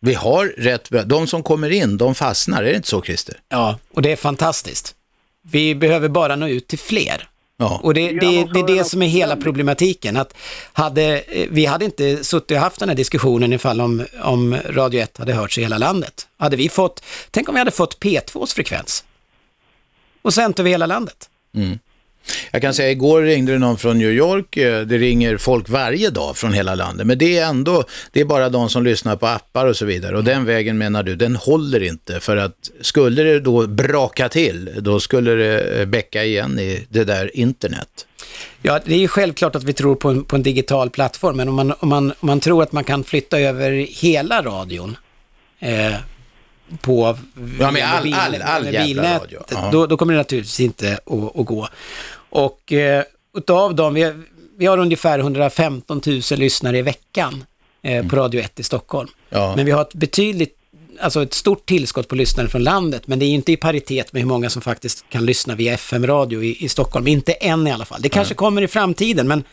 [0.07, 1.03] Vi har rätt bra.
[1.03, 2.63] De som kommer in, de fastnar.
[2.63, 3.41] Är det inte så, Christer?
[3.49, 4.95] Ja, och det är fantastiskt.
[5.43, 7.29] Vi behöver bara nå ut till fler.
[7.57, 7.81] Ja.
[7.83, 10.17] Och det, det, det är det som är hela problematiken.
[10.17, 10.35] Att
[10.73, 15.01] hade, eh, vi hade inte suttit och haft den här diskussionen ifall om, om Radio
[15.01, 16.29] 1 hade hörts i hela landet.
[16.37, 19.05] Hade vi fått, tänk om vi hade fått P2s frekvens
[20.23, 21.29] och sänt över hela landet.
[22.51, 24.57] Jag kan säga, igår ringde det någon från New York.
[24.57, 27.07] Eh, Det ringer folk varje dag från hela landet.
[27.07, 30.17] Men det är ändå, det är bara de som lyssnar på appar och så vidare.
[30.17, 32.21] Och den vägen menar du, den håller inte.
[32.21, 37.05] För att skulle det då braka till, då skulle det eh, bäcka igen i det
[37.05, 38.07] där internet.
[38.63, 41.49] Ja, det är ju självklart att vi tror på en, på en digital plattform, men
[41.49, 44.97] om man, om, man, om man tror att man kan flytta över hela radion
[45.61, 45.95] eh,
[46.81, 47.19] på
[47.61, 49.43] Ja, all- all- all med jävla bilnät, radio.
[49.51, 49.69] Ja.
[49.73, 51.69] då, då kommer det naturligtvis inte att, att gå.
[52.31, 53.05] Och eh,
[53.37, 54.23] utav dem, vi, har-
[54.59, 57.45] vi har ungefär 115 000 lyssnare i veckan
[57.83, 59.09] eh, på Radio 1 i Stockholm.
[59.31, 59.57] Ja.
[59.57, 60.57] Men vi har ett betydligt,
[61.01, 64.13] alltså ett stort tillskott på lyssnare från landet, men det är ju inte i paritet
[64.13, 67.07] med hur många som faktiskt kan lyssna via FM-radio i, i Stockholm.
[67.07, 68.03] Inte än i alla fall.
[68.03, 69.45] Det kanske kommer i framtiden, men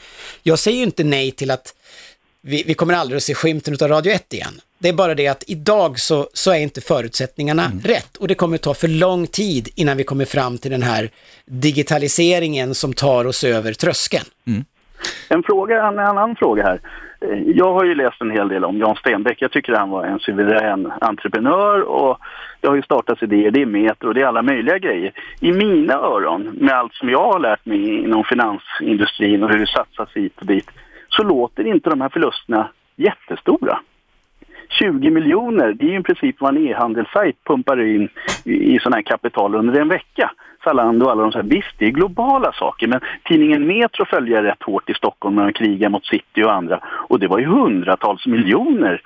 [0.43, 1.73] jag säger ju inte nej till att
[2.45, 4.53] vi, vi kommer aldrig att se skymten av Radio 1 igen.
[4.79, 8.55] Det är bara det att idag så, så är inte förutsättningarna rätt och det kommer
[8.55, 11.09] att ta för lång tid innan vi kommer fram till den här
[11.45, 14.25] digitaliseringen som tar oss över tröskeln.
[15.29, 16.79] En fråga, en annan fråga här.
[17.45, 19.41] Jag har ju läst en hel del om Jan Stenbeck.
[19.41, 22.17] Jag tycker han var en suverän entreprenör och
[22.61, 25.11] det har ju startats idéer, det är Metro och det är alla möjliga grejer.
[25.39, 29.67] I mina öron, med allt som jag har lärt mig inom finansindustrin och hur det
[29.67, 30.69] satsas hit och dit,
[31.17, 33.79] så låter inte de här förlusterna jättestora.
[34.69, 38.09] 20 miljoner, det är ju i princip vad en e-handelssajt pumpar in
[38.43, 40.31] i, i sådana här kapital under en vecka.
[40.63, 44.43] Zalando och alla de så här, visst det är globala saker men tidningen Metro följer
[44.43, 47.45] rätt hårt i Stockholm när de krigar mot City och andra och det var ju
[47.45, 49.01] hundratals miljoner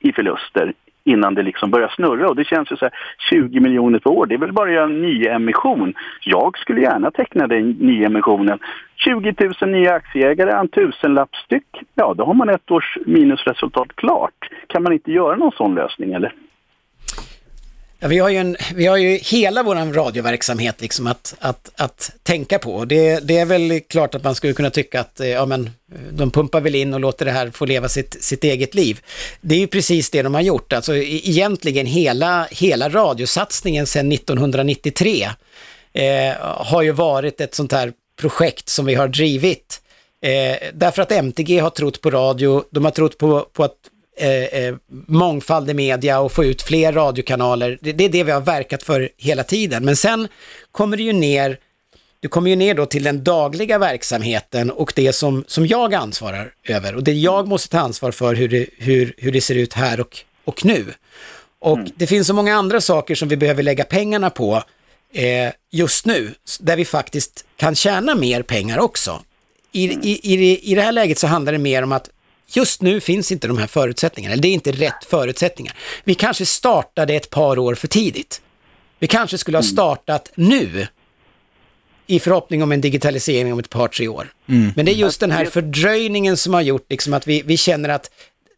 [0.00, 0.72] i förluster
[1.06, 2.94] innan det liksom börjar snurra och det känns ju så här
[3.30, 5.94] 20 miljoner per år, det är väl bara att göra en nyemission.
[6.20, 8.58] Jag skulle gärna teckna den nyemissionen.
[8.96, 14.50] 20 000 nya aktieägare, en tusenlapp styck, ja då har man ett års minusresultat klart.
[14.66, 16.32] Kan man inte göra någon sån lösning eller?
[17.98, 22.12] Ja, vi, har ju en, vi har ju hela vår radioverksamhet liksom att, att, att
[22.22, 22.84] tänka på.
[22.84, 25.70] Det, det är väl klart att man skulle kunna tycka att eh, ja, men,
[26.10, 29.00] de pumpar väl in och låter det här få leva sitt, sitt eget liv.
[29.40, 30.72] Det är ju precis det de har gjort.
[30.72, 35.28] Alltså, egentligen hela, hela radiosatsningen sedan 1993
[35.92, 39.80] eh, har ju varit ett sånt här projekt som vi har drivit.
[40.22, 43.76] Eh, därför att MTG har trott på radio, de har trott på, på att
[44.16, 44.74] eh, eh,
[45.06, 47.78] mångfald i media och få ut fler radiokanaler.
[47.80, 49.84] Det, det är det vi har verkat för hela tiden.
[49.84, 50.28] Men sen
[50.72, 51.58] kommer det ju ner,
[52.20, 56.52] du kommer ju ner då till den dagliga verksamheten och det som, som jag ansvarar
[56.64, 56.94] över.
[56.94, 60.00] Och det jag måste ta ansvar för hur det, hur, hur det ser ut här
[60.00, 60.84] och, och nu.
[61.58, 64.62] Och det finns så många andra saker som vi behöver lägga pengarna på
[65.12, 69.22] eh, just nu, där vi faktiskt kan tjäna mer pengar också.
[69.72, 72.10] I, i, i, I det här läget så handlar det mer om att
[72.48, 75.74] just nu finns inte de här förutsättningarna, eller det är inte rätt förutsättningar.
[76.04, 78.42] Vi kanske startade ett par år för tidigt.
[78.98, 80.86] Vi kanske skulle ha startat nu
[82.06, 84.32] i förhoppning om en digitalisering om ett par, tre år.
[84.76, 87.88] Men det är just den här fördröjningen som har gjort liksom att vi, vi känner
[87.88, 88.10] att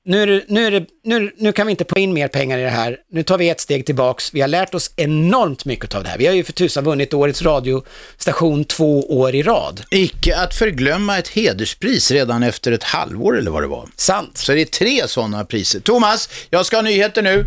[0.08, 2.58] nu, är det, nu, är det, nu, nu kan vi inte få in mer pengar
[2.58, 2.96] i det här.
[3.10, 4.34] Nu tar vi ett steg tillbaks.
[4.34, 6.18] Vi har lärt oss enormt mycket av det här.
[6.18, 9.82] Vi har ju för tusan vunnit årets radiostation två år i rad.
[9.90, 13.88] Icke att förglömma ett hederspris redan efter ett halvår eller vad det var.
[13.96, 14.36] Sant.
[14.36, 15.80] Så det är tre sådana priser.
[15.80, 17.44] Thomas, jag ska ha nyheter nu.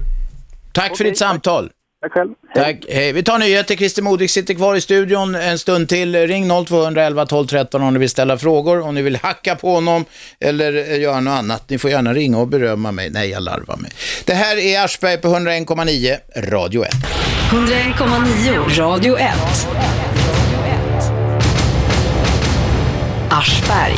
[0.74, 1.70] Tack för Okej, ditt samtal.
[2.02, 2.30] Tack själv.
[2.56, 2.64] Hej.
[2.64, 2.86] Tack.
[2.90, 3.12] Hej.
[3.12, 3.76] Vi tar nyheter.
[3.76, 6.16] Christer Modig sitter kvar i studion en stund till.
[6.28, 10.06] Ring 0211 12 13 om ni vill ställa frågor, om ni vill hacka på honom
[10.40, 11.70] eller eh, göra något annat.
[11.70, 13.10] Ni får gärna ringa och berömma mig.
[13.10, 13.92] Nej, jag larvar mig.
[14.26, 16.18] Det här är Aschberg på 101,9
[16.52, 16.92] Radio 1.
[17.52, 19.28] 101,9 Radio 1.
[23.30, 23.96] Aschberg.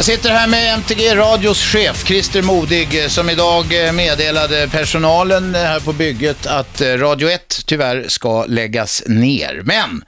[0.00, 5.54] Jag sitter här med MTG Radios chef Christer Modig eh, som idag eh, meddelade personalen
[5.54, 9.62] eh, här på bygget att Radio 1 tyvärr ska läggas ner.
[9.64, 10.04] Men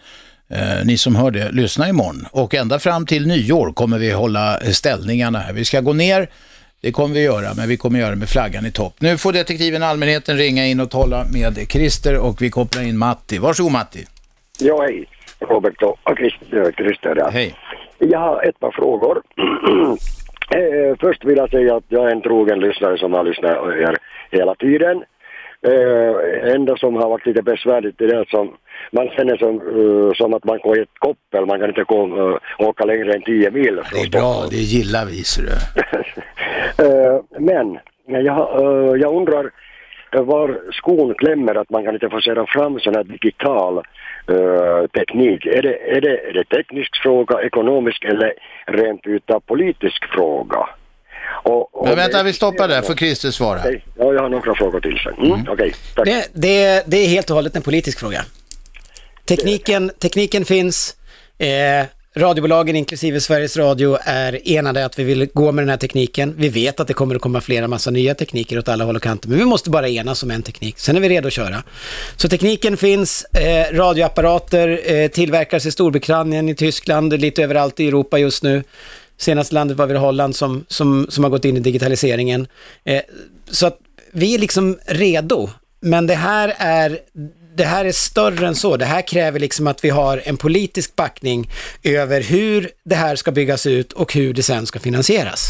[0.51, 2.27] Eh, ni som hör det, lyssna imorgon.
[2.31, 5.53] Och ända fram till nyår kommer vi hålla ställningarna här.
[5.53, 6.29] Vi ska gå ner,
[6.83, 8.95] det kommer vi göra, men vi kommer göra det med flaggan i topp.
[8.99, 13.39] Nu får detektiven allmänheten ringa in och tala med Christer och vi kopplar in Matti.
[13.39, 14.05] Varsågod Matti.
[14.59, 15.09] Ja, hej.
[15.41, 17.31] Robert och Christer, Christer där.
[17.31, 17.55] Hej.
[18.11, 19.23] Jag har ett par frågor.
[20.57, 23.97] eh, först vill jag säga att jag är en trogen lyssnare som har lyssnat er
[24.31, 25.05] hela tiden.
[25.67, 28.57] Eh, enda som har varit lite besvärligt är det att som,
[28.93, 32.07] man känner som, uh, som att man går i ett koppel, man kan inte gå,
[32.07, 33.81] uh, åka längre än 10 mil.
[33.93, 35.53] Det är bra, det gillar vi ser du.
[36.79, 39.51] Eh, men jag, uh, jag undrar
[40.21, 43.77] var skon klämmer att man kan inte forcera fram sån här digital
[44.31, 45.47] uh, teknik.
[45.47, 48.33] Är det, är, det, är det teknisk fråga, ekonomisk eller
[48.67, 50.69] rent utav politisk fråga?
[51.45, 53.59] Och, och Men vänta, vi stoppar där, får Christer svara.
[53.59, 53.81] Okay.
[53.99, 55.15] Ja, jag har några frågor till sen.
[55.15, 55.53] Mm, mm.
[55.53, 56.05] Okay, tack.
[56.05, 58.21] Det, det, det, är helt och hållet en politisk fråga.
[59.29, 60.97] Tekniken, tekniken finns.
[61.39, 66.35] Eh, radiobolagen, inklusive Sveriges Radio, är enade att vi vill gå med den här tekniken.
[66.39, 69.03] Vi vet att det kommer att komma flera massa nya tekniker åt alla håll och
[69.03, 70.79] kanter, men vi måste bara enas om en teknik.
[70.79, 71.63] Sen är vi redo att köra.
[72.17, 78.19] Så tekniken finns, eh, radioapparater eh, tillverkas i Storbritannien, i Tyskland, lite överallt i Europa
[78.19, 78.65] just nu.
[79.17, 82.47] Senaste landet var väl Holland som, som, som har gått in i digitaliseringen.
[82.85, 83.03] Eh,
[83.51, 83.79] så att
[84.13, 86.99] vi är liksom redo, men det här är
[87.57, 88.77] det här är större än så.
[88.77, 91.47] Det här kräver liksom att vi har en politisk backning
[91.85, 95.49] över hur det här ska byggas ut och hur det sen ska finansieras.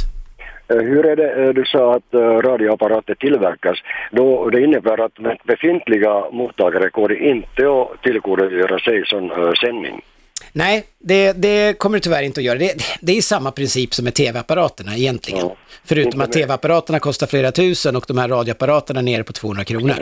[0.69, 3.79] Eh, hur är det, eh, du sa att eh, radioapparater tillverkas,
[4.11, 9.31] då det innebär att befintliga mottagare går inte att tillgodogöra sig sån
[9.65, 10.03] sändning?
[10.53, 12.59] Nej, det, det, kommer det tyvärr inte att göra.
[12.59, 15.41] Det, det är samma princip som med tv-apparaterna egentligen.
[15.41, 19.65] Ja, Förutom att tv-apparaterna kostar flera tusen och de här radioapparaterna är nere på 200
[19.65, 19.97] kronor.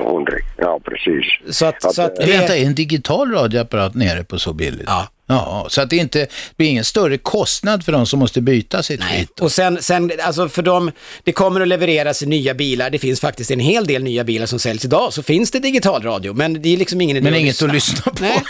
[0.57, 1.57] Ja, precis.
[1.57, 2.27] Så att, att, så att det...
[2.27, 4.87] Vänta, är en digital radioapparat nere på så billigt?
[4.87, 5.09] Ja.
[5.31, 9.01] Ja, så att det inte blir ingen större kostnad för de som måste byta sitt
[9.01, 10.91] Nej, och sen, sen, alltså för dem,
[11.25, 14.59] det kommer att levereras nya bilar, det finns faktiskt en hel del nya bilar som
[14.59, 17.73] säljs idag, så finns det digitalradio, men det är liksom ingen idé Men inget att
[17.73, 18.23] lyssna på.
[18.23, 18.43] Nej.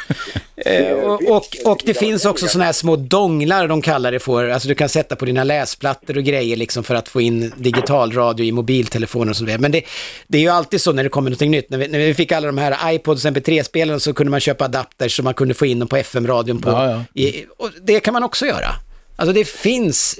[0.65, 4.49] Eh, och, och, och, det finns också sådana här små donglar de kallar det för,
[4.49, 8.47] alltså du kan sätta på dina läsplattor och grejer liksom för att få in digitalradio
[8.47, 9.59] i mobiltelefoner och sådär.
[9.59, 9.83] Men det,
[10.27, 11.71] det är ju alltid så när det kommer någonting nytt.
[11.71, 14.65] När vi, när vi fick alla de här iPods och MP3-spelen så kunde man köpa
[14.65, 16.61] adapters så man kunde få in dem på FM-radion.
[16.61, 17.23] På, ja, ja.
[17.23, 18.69] I, och det kan man också göra.
[19.21, 20.19] Alltså det finns,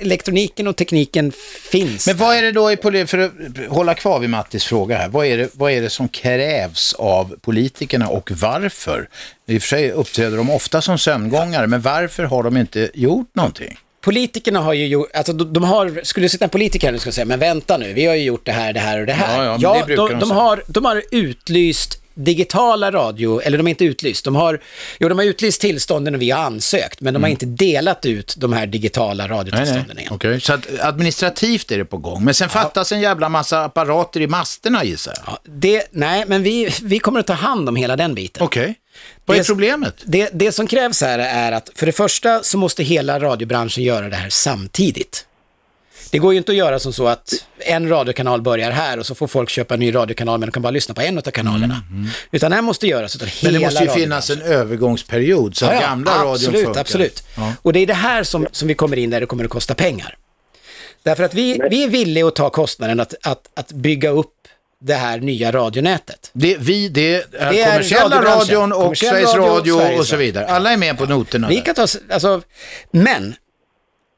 [0.00, 1.32] elektroniken och tekniken
[1.70, 2.06] finns.
[2.06, 2.76] Men vad är det då,
[3.06, 3.32] för att
[3.68, 7.36] hålla kvar vid Mattis fråga här, vad är det, vad är det som krävs av
[7.40, 9.08] politikerna och varför?
[9.46, 13.34] I och för sig uppträder de ofta som sömngångare, men varför har de inte gjort
[13.34, 13.78] någonting?
[14.00, 17.12] Politikerna har ju gjort, alltså de, de har, skulle sitta en politiker här nu skulle
[17.12, 19.44] säga, men vänta nu, vi har ju gjort det här, det här och det här.
[19.44, 23.84] Ja, ja, ja de, de, har, de har utlyst digitala radio, eller de är inte
[23.84, 24.60] utlyst, de har,
[24.98, 27.32] jo de har utlyst tillstånden och vi har ansökt, men de har mm.
[27.42, 30.12] inte delat ut de här digitala radiotillstånden än.
[30.12, 30.40] Okay.
[30.40, 32.60] Så att administrativt är det på gång, men sen ja.
[32.62, 35.34] fattas en jävla massa apparater i masterna gissar jag.
[35.34, 38.42] Ja, det, nej, men vi, vi kommer att ta hand om hela den biten.
[38.42, 38.62] Okej.
[38.62, 38.74] Okay.
[39.24, 39.94] Vad är problemet?
[40.04, 44.08] Det, det som krävs här är att för det första så måste hela radiobranschen göra
[44.08, 45.26] det här samtidigt.
[46.10, 49.14] Det går ju inte att göra som så att en radiokanal börjar här och så
[49.14, 51.82] får folk köpa en ny radiokanal men de kan bara lyssna på en av kanalerna.
[51.88, 52.10] Mm, mm.
[52.30, 55.66] Utan det här måste göras utav hela Men det måste ju finnas en övergångsperiod så
[55.66, 56.80] att ja, ja, gamla radion absolut, funkar.
[56.80, 57.52] Absolut, ja.
[57.62, 59.74] Och det är det här som, som vi kommer in där det kommer att kosta
[59.74, 60.16] pengar.
[61.02, 64.34] Därför att vi, vi är villiga att ta kostnaden att, att, att bygga upp
[64.80, 66.30] det här nya radionätet.
[66.32, 70.46] Det, vi, det är, det är kommersiella radion och Sveriges Radio, radio och så vidare.
[70.46, 71.48] Alla är med på noterna.
[71.48, 72.42] Vi kan ta, alltså,
[72.90, 73.34] men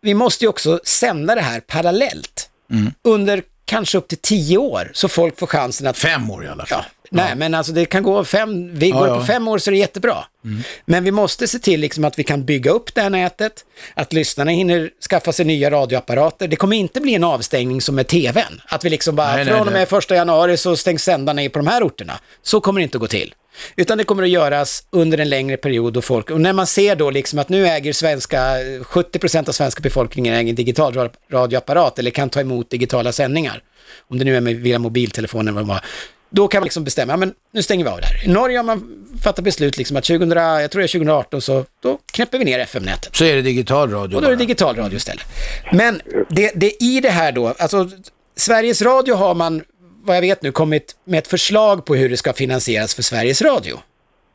[0.03, 2.49] vi måste ju också sända det här parallellt.
[2.71, 2.93] Mm.
[3.05, 5.99] Under kanske upp till tio år, så folk får chansen att...
[5.99, 6.85] Fem år i alla fall.
[7.03, 7.35] Ja, nej, ja.
[7.35, 9.79] men alltså det kan gå fem, vi går ja, på fem år så är det
[9.79, 10.17] jättebra.
[10.45, 10.63] Mm.
[10.85, 14.13] Men vi måste se till liksom att vi kan bygga upp det här nätet, att
[14.13, 16.49] lyssnarna hinner skaffa sig nya radioapparater.
[16.49, 18.61] Det kommer inte bli en avstängning som med tvn.
[18.67, 21.67] Att vi liksom bara, nej, från och med första januari så stängs sändarna på de
[21.67, 22.19] här orterna.
[22.43, 23.35] Så kommer det inte att gå till.
[23.77, 26.97] Utan det kommer att göras under en längre period och folk, och när man ser
[26.97, 32.11] då liksom att nu äger svenska, 70% av svenska befolkningen äger en digital radioapparat eller
[32.11, 33.63] kan ta emot digitala sändningar,
[34.09, 35.85] om det nu är med, via mobiltelefonen eller vad det var,
[36.31, 38.25] då kan man liksom bestämma, ja, men nu stänger vi av det här.
[38.25, 41.65] I Norge har man fattat beslut liksom att 2000, jag tror det är 2018, så
[41.83, 43.17] då knäpper vi ner FM-nätet.
[43.17, 44.17] Så är det digital radio?
[44.17, 45.25] Och då är det digital radio istället.
[45.73, 47.91] Men det, det i det här då, alltså
[48.37, 49.63] Sveriges Radio har man
[50.03, 53.43] vad jag vet nu, kommit med ett förslag på hur det ska finansieras för Sveriges
[53.43, 53.79] Radio.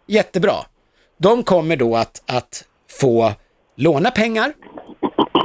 [0.07, 0.55] Jättebra.
[1.17, 2.63] De kommer då att, att
[2.99, 3.33] få
[3.75, 4.53] låna pengar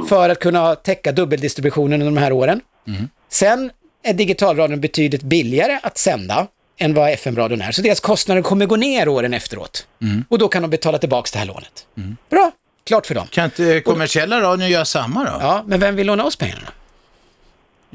[0.09, 2.61] för att kunna täcka dubbeldistributionen under de här åren.
[2.87, 3.09] Mm.
[3.29, 3.71] Sen
[4.03, 7.71] är digitalradion betydligt billigare att sända än vad FM-radion är.
[7.71, 9.87] Så deras kostnader kommer gå ner åren efteråt.
[10.01, 10.25] Mm.
[10.29, 11.87] Och då kan de betala tillbaka det här lånet.
[12.29, 12.51] Bra,
[12.83, 13.27] klart för dem.
[13.27, 15.37] Kan inte kommersiella radion göra samma då?
[15.41, 16.67] Ja, men vem vill låna oss pengarna?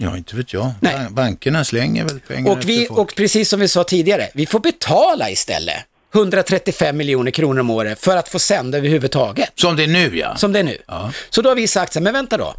[0.00, 0.70] Ja, inte vet jag.
[0.80, 0.94] Nej.
[0.96, 4.60] Ban- Bankerna slänger väl pengar Och, vi, och precis som vi sa tidigare, vi får
[4.60, 5.76] betala istället
[6.14, 9.50] 135 miljoner kronor om året för att få sända överhuvudtaget.
[9.54, 10.36] Som det är nu ja.
[10.36, 10.78] Som det är nu.
[10.86, 11.12] Ja.
[11.30, 12.54] Så då har vi sagt så här, men vänta då.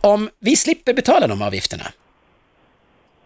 [0.00, 1.92] Om vi slipper betala de avgifterna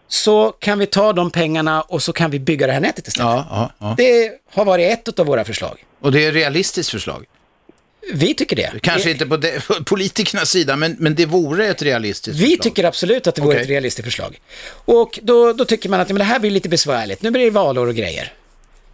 [0.07, 3.27] så kan vi ta de pengarna och så kan vi bygga det här nätet istället.
[3.27, 3.47] Ja,
[3.79, 3.93] ja, ja.
[3.97, 5.83] Det har varit ett av våra förslag.
[6.01, 7.25] Och det är ett realistiskt förslag.
[8.13, 8.71] Vi tycker det.
[8.81, 12.61] Kanske inte på, de, politikernas sida, men, men det vore ett realistiskt Vi förslag.
[12.63, 13.63] tycker absolut att det vore Okej.
[13.63, 14.39] ett realistiskt förslag.
[14.69, 17.21] Och då, då tycker man att men det här blir lite besvärligt.
[17.21, 18.33] Nu blir det valår och grejer.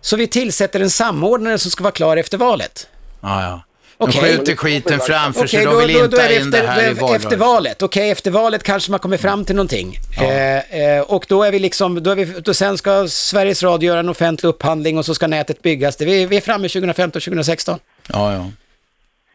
[0.01, 2.87] Så vi tillsätter en samordnare som ska vara klar efter valet.
[3.21, 3.63] Ja, ja.
[3.97, 4.21] De Okej.
[4.21, 7.01] skjuter skiten framför sig, Okej, de vill inte är det in det här i efter,
[7.01, 7.27] valrörelsen.
[7.27, 7.81] efter valet.
[7.81, 9.99] Okej, efter valet kanske man kommer fram till någonting.
[10.21, 13.87] Eh, eh, och då är vi liksom, då är vi, då sen ska Sveriges Radio
[13.87, 15.95] göra en offentlig upphandling och så ska nätet byggas.
[15.95, 17.79] Det, vi, vi är framme 2015-2016.
[18.07, 18.51] Ja, ja.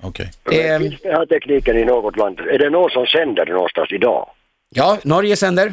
[0.03, 0.31] Okej.
[0.53, 2.41] Eh, Finns den här tekniken i något land?
[2.41, 4.29] Är det någon som sänder någonstans idag?
[4.75, 5.73] Ja, Norge sänder.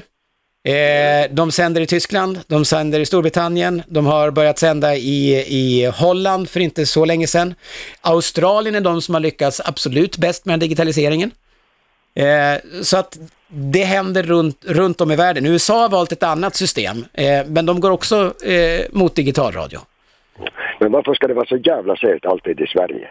[0.67, 5.85] Eh, de sänder i Tyskland, de sänder i Storbritannien, de har börjat sända i, i
[5.85, 7.55] Holland för inte så länge sedan.
[8.01, 11.31] Australien är de som har lyckats absolut bäst med digitaliseringen.
[12.15, 15.45] Eh, så att det händer runt, runt om i världen.
[15.45, 19.79] USA har valt ett annat system, eh, men de går också eh, mot digitalradio.
[20.79, 23.07] Men varför ska det vara så jävla segt alltid i Sverige?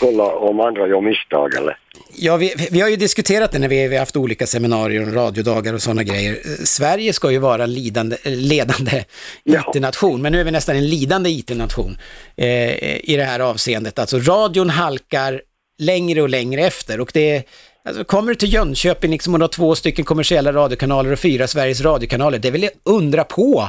[0.00, 1.78] Kolla om andra gör misstag eller?
[2.14, 5.14] Ja, vi, vi har ju diskuterat det när vi, vi har haft olika seminarier och
[5.14, 6.38] radiodagar och sådana grejer.
[6.64, 9.04] Sverige ska ju vara en lidande, ledande
[9.44, 9.72] Ja.
[9.74, 11.98] IT-nation, men nu är vi nästan en lidande IT-nation
[12.36, 13.98] eh, i det här avseendet.
[13.98, 15.42] Alltså radion halkar
[15.78, 17.42] längre och längre efter och det
[17.84, 21.46] Alltså, kommer du till Jönköping liksom, och du har två stycken kommersiella radiokanaler och fyra
[21.46, 23.68] Sveriges radiokanaler, det är väl undra på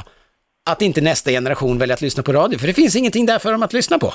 [0.70, 3.52] att inte nästa generation väljer att lyssna på radio, för det finns ingenting där för
[3.52, 4.14] dem att lyssna på.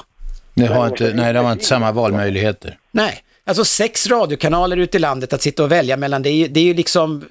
[0.54, 2.78] Det har inte, nej, de har inte samma valmöjligheter.
[2.92, 6.48] Nej, alltså sex radiokanaler ute i landet att sitta och välja mellan, det är ju,
[6.48, 7.26] det är ju liksom,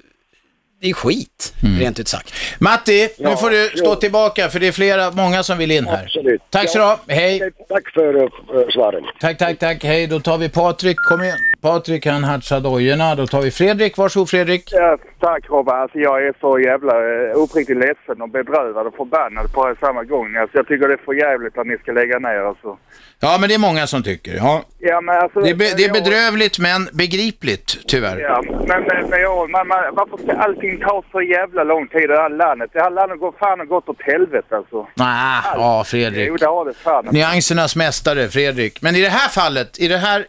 [0.81, 2.33] det är skit, rent ut sagt.
[2.59, 3.95] Matti, nu Ja, får du stå jo.
[3.95, 6.03] tillbaka för det är flera, många som vill in här.
[6.03, 6.41] Absolut.
[6.49, 6.99] Tack så du ha.
[7.07, 7.51] Hej.
[7.69, 8.29] Tack för uh,
[8.73, 9.03] svaren.
[9.19, 9.83] Tack, tack, tack.
[9.83, 10.97] Hej, då tar vi Patrik.
[10.97, 11.37] Kom igen.
[11.61, 13.15] Patrik, han hartsar dojorna.
[13.15, 13.97] Då tar vi Fredrik.
[13.97, 14.63] Varsågod Fredrik.
[14.71, 15.81] Ja, tack Robban.
[15.81, 20.35] Alltså, jag är så jävla eh, uppriktigt ledsen och bedrövad och förbannad på samma gång.
[20.35, 22.77] Alltså, jag tycker det är för jävligt att ni ska lägga ner alltså.
[23.19, 24.35] Ja, men det är många som tycker.
[24.35, 24.63] Ja.
[24.79, 25.39] Ja, men alltså...
[25.39, 28.19] Det är, be, det är bedrövligt men begripligt, tyvärr.
[28.19, 32.01] Ja, men, men, men jag, man, man, varför ska allting ta så jävla lång tid
[32.01, 32.69] i det här landet?
[32.73, 34.87] Det här landet går fan och gått åt helvete alltså.
[34.93, 36.27] Nej, ja Fredrik.
[36.27, 37.05] Jo, det har det fan.
[37.11, 38.81] Nyansernas mästare, Fredrik.
[38.81, 40.25] Men i det här fallet, i det här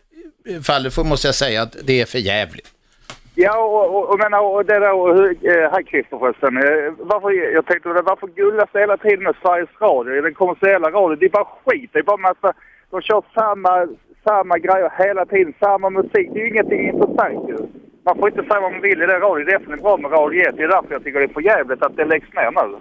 [0.63, 2.69] fallet får, måste jag säga att det är för jävligt.
[3.35, 5.11] Ja, och, och, och, menar, och det där, och,
[5.53, 6.57] eh, här Christer förresten.
[6.57, 10.35] Eh, varför, jag tänkte på det, varför gullas det hela tiden med Sveriges Radio, den
[10.35, 11.19] kommersiella radion?
[11.21, 11.91] Det är bara skit.
[11.93, 12.53] Det är bara massa,
[12.91, 13.89] de kör samma,
[14.25, 16.29] samma grejer hela tiden, samma musik.
[16.33, 17.59] Det är ju ingenting intressant ju.
[18.05, 19.45] Man får inte säga vad man vill i den radion.
[19.47, 20.57] Det är definitivt bra med Radio 1.
[20.57, 22.77] Det är därför jag tycker det är för jävligt att det läggs ner nu.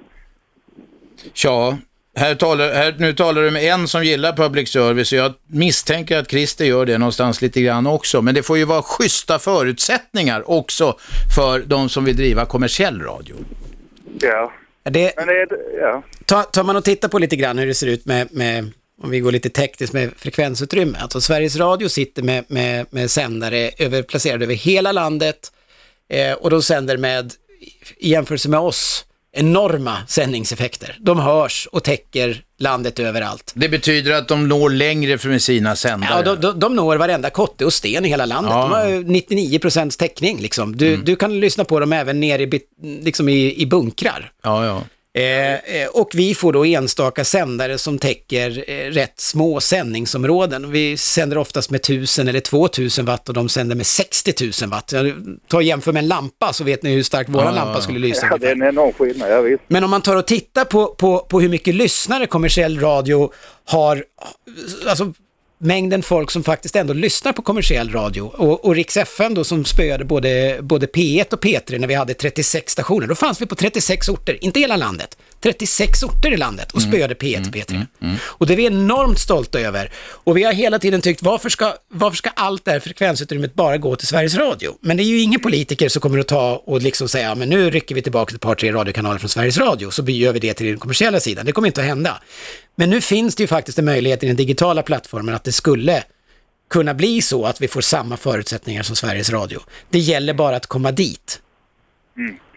[1.34, 1.78] Ja,
[2.15, 6.17] här talar, här, nu talar du med en som gillar public service och jag misstänker
[6.17, 8.22] att Christer gör det någonstans lite grann också.
[8.22, 10.98] Men det får ju vara schyssta förutsättningar också
[11.36, 13.36] för de som vill driva kommersiell radio.
[14.22, 14.54] Ja.
[14.84, 15.48] Det, Men det.
[15.82, 16.04] Ja.
[16.26, 19.10] tar, tar man och tittar på lite grann hur det ser ut med, med om
[19.10, 20.98] vi går lite tekniskt med frekvensutrymme.
[21.02, 25.52] Alltså Sveriges Radio sitter med, med, med sändare över, placerade över hela landet
[26.10, 27.34] eh, och de sänder med,
[27.98, 30.97] i jämförelse med oss, enorma sändningseffekter.
[30.99, 33.51] De hörs och täcker landet överallt.
[33.55, 36.11] Det betyder att de når längre från sina sändare.
[36.25, 38.53] Ja, de, de, de når varenda kotte och sten i hela landet.
[38.53, 38.61] Ja.
[38.61, 39.59] De har ju 99
[39.99, 40.75] täckning liksom.
[40.75, 44.31] Du, du kan lyssna på dem även nere i, liksom i, i bunkrar.
[44.43, 44.83] ja, ja.
[45.19, 50.71] Eh, eh, och vi får då enstaka sändare som täcker eh, rätt små sändningsområden.
[50.71, 54.91] Vi sänder oftast med 1000 eller 2000 watt och de sänder med 60 000 watt.
[54.91, 55.13] Jag
[55.47, 57.99] tar och jämför med en lampa så vet ni hur starkt våran Ja, lampa skulle
[57.99, 58.27] lysa.
[58.32, 59.32] ja, det är en enorm skillnad.
[59.32, 59.63] Ja, visst.
[59.67, 63.32] Men om man tar och tittar på, på, på hur mycket lyssnare kommersiell radio
[63.65, 64.03] har,
[64.88, 65.13] alltså
[65.60, 69.65] mängden folk som faktiskt ändå lyssnar på kommersiell radio och, och Rix FM då som
[69.65, 73.08] spöade både, både P1 och P3 när vi hade 36 stationer.
[73.08, 77.13] Då fanns vi på 36 orter, inte hela landet, 36 orter i landet och spöade
[77.13, 77.86] P1 och P3.
[78.21, 79.91] Och det är vi enormt stolta över.
[79.97, 83.78] Och vi har hela tiden tyckt, varför ska, varför ska allt det här frekvensutrymmet bara
[83.78, 84.78] gå till Sveriges Radio?
[84.82, 87.69] Men det är ju ingen politiker som kommer att ta och liksom säga, men nu
[87.69, 90.65] rycker vi tillbaka ett par, tre radiokanaler från Sveriges Radio, så gör vi det till
[90.65, 91.45] den kommersiella sidan.
[91.45, 92.21] Det kommer inte att hända.
[92.75, 96.04] Men nu finns det ju faktiskt en möjlighet i den digitala plattformen att det skulle
[96.70, 99.59] kunna bli så att vi får samma förutsättningar som Sveriges Radio.
[99.89, 101.41] Det gäller bara att komma dit.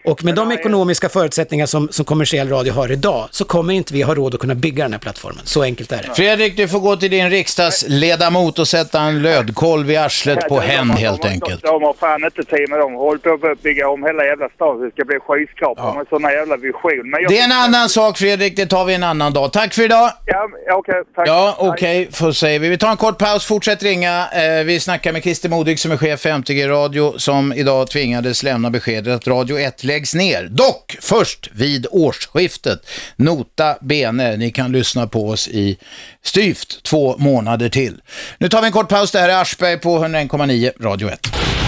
[0.05, 4.01] Och med de ekonomiska förutsättningar som, som kommersiell radio har idag så kommer inte vi
[4.01, 5.41] ha råd att kunna bygga den här plattformen.
[5.45, 6.15] Så enkelt är det.
[6.15, 10.89] Fredrik, du får gå till din riksdagsledamot och sätta en lödkolv i arslet på hen
[10.89, 11.63] helt enkelt.
[11.63, 12.93] De har fan inte tid med dem.
[12.93, 16.07] De håller på att bygga om hela jävla staden så det ska bli skyskrapor med
[16.09, 17.09] sådana jävla vision.
[17.09, 17.31] Men jag...
[17.31, 19.53] Det är en annan sak Fredrik, det tar vi en annan dag.
[19.53, 20.11] Tack för idag!
[20.25, 21.03] Ja, okej.
[21.15, 21.27] tack.
[21.27, 22.69] Ja, okej, får säger vi.
[22.69, 24.27] Vi tar en kort paus, fortsätt ringa.
[24.33, 28.43] Eh, vi snackar med Christer Modig som är chef för MTG Radio som idag tvingades
[28.43, 30.43] lämna beskedet att Radio 1 läggs ner.
[30.43, 32.79] Dock först vid årsskiftet.
[33.15, 35.77] Nota bene, ni kan lyssna på oss i
[36.23, 38.01] styvt två månader till.
[38.37, 41.19] Nu tar vi en kort paus, det här är Aschberg på 101,9 Radio 1.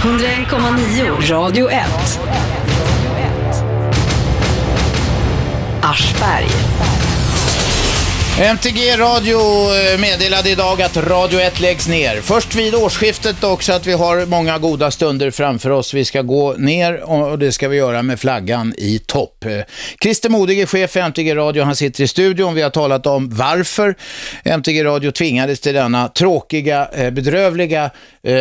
[0.02, 1.82] 101,9 Radio 1.
[5.82, 6.65] Aschberg.
[8.40, 12.22] MTG Radio eh, meddelade idag att Radio 1 läggs ner.
[12.22, 15.94] Först vid årsskiftet också att vi har många goda stunder framför oss.
[15.94, 19.46] Vi ska gå ner och det ska vi göra med flaggan i topp.
[19.46, 19.60] Eh,
[20.04, 21.64] Christer Modig är chef för MTG Radio.
[21.64, 22.54] Han sitter i studion.
[22.54, 23.96] Vi har talat om varför
[24.44, 27.92] MTG Radio tvingades till denna tråkiga, eh, bedrövliga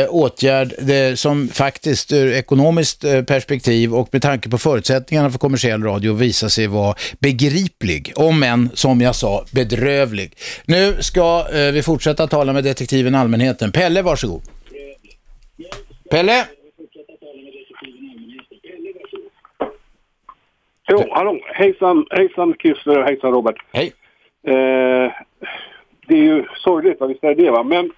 [0.08, 0.74] åtgärd
[1.18, 6.66] som faktiskt ur ekonomiskt perspektiv och med tanke på förutsättningarna för kommersiell radio visar sig
[6.66, 9.83] vara begriplig, om än som jag sa bedrövlig.
[10.66, 13.72] Nu ska eh, vi fortsätta tala med detektiven Allmänheten.
[13.72, 14.42] Pelle, varsågod.
[16.10, 16.46] Pelle?
[20.88, 21.40] Jo, hallå.
[21.54, 23.56] Hejsan, hejsan Christer och hejsan Robert.
[23.72, 23.92] Hej.
[24.46, 25.12] Eh,
[26.06, 27.06] det är ju sorgligt, va?
[27.06, 27.62] visst är det va?
[27.62, 27.90] Men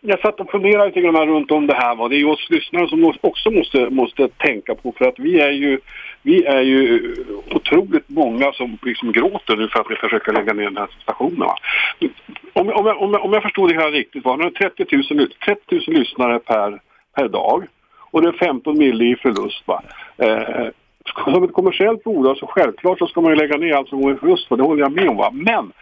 [0.00, 1.94] jag satt och funderade lite grann runt om det här.
[1.94, 2.08] Va?
[2.08, 5.50] Det är ju oss lyssnare som också måste, måste tänka på för att vi är
[5.50, 5.80] ju
[6.24, 7.14] vi är ju
[7.50, 11.38] otroligt många som liksom gråter nu för att vi försöker lägga ner den här stationen.
[11.38, 11.56] Va?
[12.52, 14.36] Om, om, jag, om, jag, om jag förstod det här riktigt, va?
[14.36, 16.80] det är 30 000, 30 000 lyssnare per,
[17.16, 17.66] per dag
[18.10, 19.62] och det är 15 mille i förlust.
[19.66, 19.82] Va?
[20.16, 20.68] Eh,
[21.24, 24.14] som ett kommersiellt bolag så självklart så ska man ju lägga ner allt som går
[24.14, 25.16] i förlust, för det håller jag med om.
[25.16, 25.30] Va?
[25.32, 25.72] Men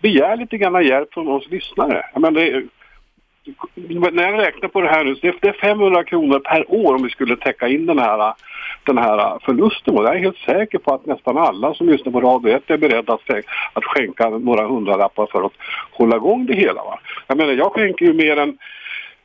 [0.00, 2.02] begär lite grann hjälp från oss lyssnare.
[2.12, 6.38] Jag menar, det är, när jag räknar på det här nu, det är 500 kronor
[6.38, 8.34] per år om vi skulle täcka in den här,
[8.86, 9.96] den här förlusten.
[9.96, 12.76] Och jag är helt säker på att nästan alla som lyssnar på Radio 1 är
[12.78, 13.12] beredda
[13.74, 15.52] att, skänka några hundralappar för att
[15.92, 16.82] hålla igång det hela.
[16.82, 17.00] Va?
[17.26, 18.58] Jag menar, jag skänker ju mer än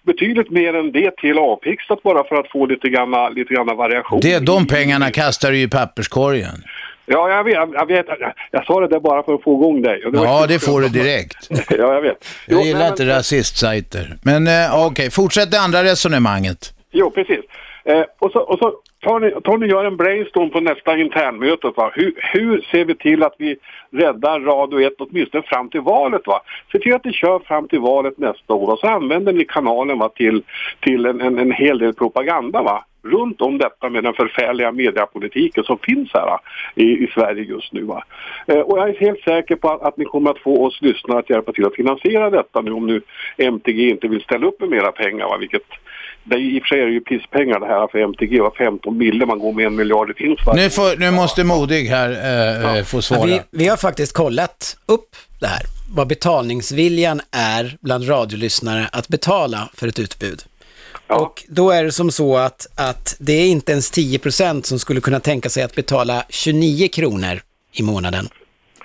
[0.05, 4.19] betydligt mer än det till Avpixlat bara för att få lite grann, lite grann variation.
[4.21, 6.55] Det, de pengarna kastar du i papperskorgen.
[7.05, 7.53] Ja, jag vet.
[7.53, 8.05] Jag, vet,
[8.51, 10.01] jag, sa det där bara för att få igång dig.
[10.05, 11.37] Var Ja, det får du direkt.
[11.69, 12.25] ja, jag vet.
[12.47, 14.15] Jag Jo, gillar nej, inte men- rasistsajter.
[14.23, 16.73] Men eh, okej, fortsätt det andra resonemanget.
[16.91, 17.39] Jo, precis.
[17.85, 18.73] Eh, och så, och så
[19.07, 21.71] tar, ni, tar ni gör en brainstorm på nästa internmöte.
[21.75, 21.91] Va?
[21.93, 23.57] Hur, hur ser vi till att vi
[23.91, 26.27] räddar Radio 1 åtminstone fram till valet?
[26.27, 26.41] Va?
[26.71, 29.99] Se till att ni kör fram till valet nästa år och så använder ni kanalen
[29.99, 30.43] va, till,
[30.79, 32.61] till en, en, en hel del propaganda.
[32.61, 32.83] Va?
[33.03, 36.39] runt om detta med den förfärliga mediepolitiken som finns här va,
[36.75, 37.83] i, i Sverige just nu.
[37.83, 38.03] Va?
[38.47, 41.19] Eh, och jag är helt säker på att, att ni kommer att få oss lyssnare
[41.19, 43.01] att hjälpa till att finansiera detta nu om nu
[43.37, 45.25] MTG inte vill ställa upp med mera pengar.
[45.27, 45.37] Va?
[45.37, 45.67] Vilket,
[46.30, 48.39] det är, I och för sig är det ju pisspengar det här för MTG.
[48.41, 48.51] Va?
[48.57, 50.69] 15 mille, man går med en miljard vinst varje Nu, år.
[50.69, 53.25] får, nu måste Modig här eh, eh, få Ja, svara.
[53.25, 55.61] vi, vi har faktiskt kollat upp det här,
[55.95, 60.43] vad betalningsviljan är bland radiolyssnare att betala för ett utbud.
[61.09, 65.01] Och då är det som så att, att det är inte ens 10% som skulle
[65.01, 67.39] kunna tänka sig att betala 29 kronor
[67.73, 68.30] i månaden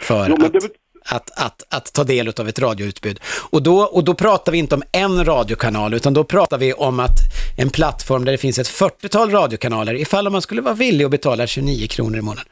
[0.00, 0.60] för Jo, men att, det
[1.04, 3.20] att, att, att ta del av ett radioutbud.
[3.50, 7.00] Och då, och då pratar vi inte om en radiokanal, utan då pratar vi om
[7.00, 7.18] att
[7.56, 11.46] en plattform där det finns ett 40-tal radiokanaler, ifall man skulle vara villig att betala
[11.46, 12.48] 29 kronor i månaden.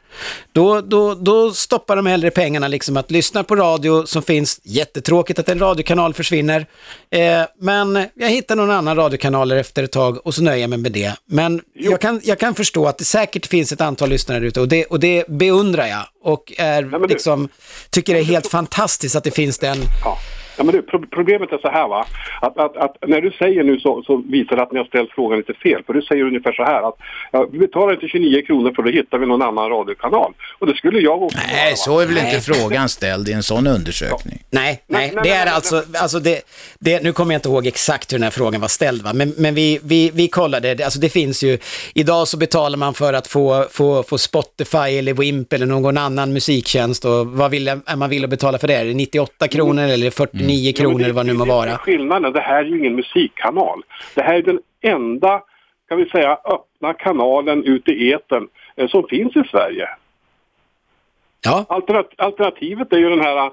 [0.51, 5.39] Då, då, då stoppar de hellre pengarna liksom att lyssna på radio som finns, jättetråkigt
[5.39, 6.65] att en radiokanal försvinner,
[7.09, 10.79] eh, men jag hittar någon annan radiokanal efter ett tag och så nöjer jag mig
[10.79, 11.15] med det.
[11.25, 14.67] Men jag kan, jag kan förstå att det säkert finns ett antal lyssnare ute och
[14.67, 17.49] det, och det beundrar jag och är du- liksom,
[17.89, 20.17] tycker det är helt fantastiskt att det finns den Ja.
[20.61, 22.05] Ja, men du, pro- problemet är så här va,
[22.41, 25.11] att, att, att när du säger nu så, så visar det att ni har ställt
[25.11, 25.83] frågan lite fel.
[25.85, 26.95] För du säger ungefär så här att
[27.31, 30.33] ja, vi betalar inte 29 kronor för då hittar vi någon annan radiokanal.
[30.59, 31.75] Och det skulle jag också göra, Nej, va?
[31.75, 32.25] så är väl Nej.
[32.25, 34.39] inte frågan ställd i en sån undersökning.
[34.49, 36.41] Nej, nej, nej, det är nej, alltså, alltså det,
[36.79, 39.33] det, nu kommer jag inte ihåg exakt hur den här frågan var ställd va, men,
[39.37, 41.57] men vi, vi, vi kollade, det, alltså det finns ju,
[41.93, 46.33] idag så betalar man för att få, få, få Spotify eller Wimp eller någon annan
[46.33, 48.75] musiktjänst och vad vill, är man vill att betala för det?
[48.75, 51.55] Är det 98 kronor eller 49 Ja, men kronor det- vad nu må det är
[51.55, 51.77] vara?
[51.77, 53.81] Skillnaden, det här är ju ingen musikkanal.
[54.15, 55.41] Det här är den enda,
[55.89, 59.89] kan vi säga, öppna kanalen ute i etern eh, som finns i Sverige.
[61.45, 61.65] Ja.
[61.69, 63.51] Alternat- alternativet är ju den här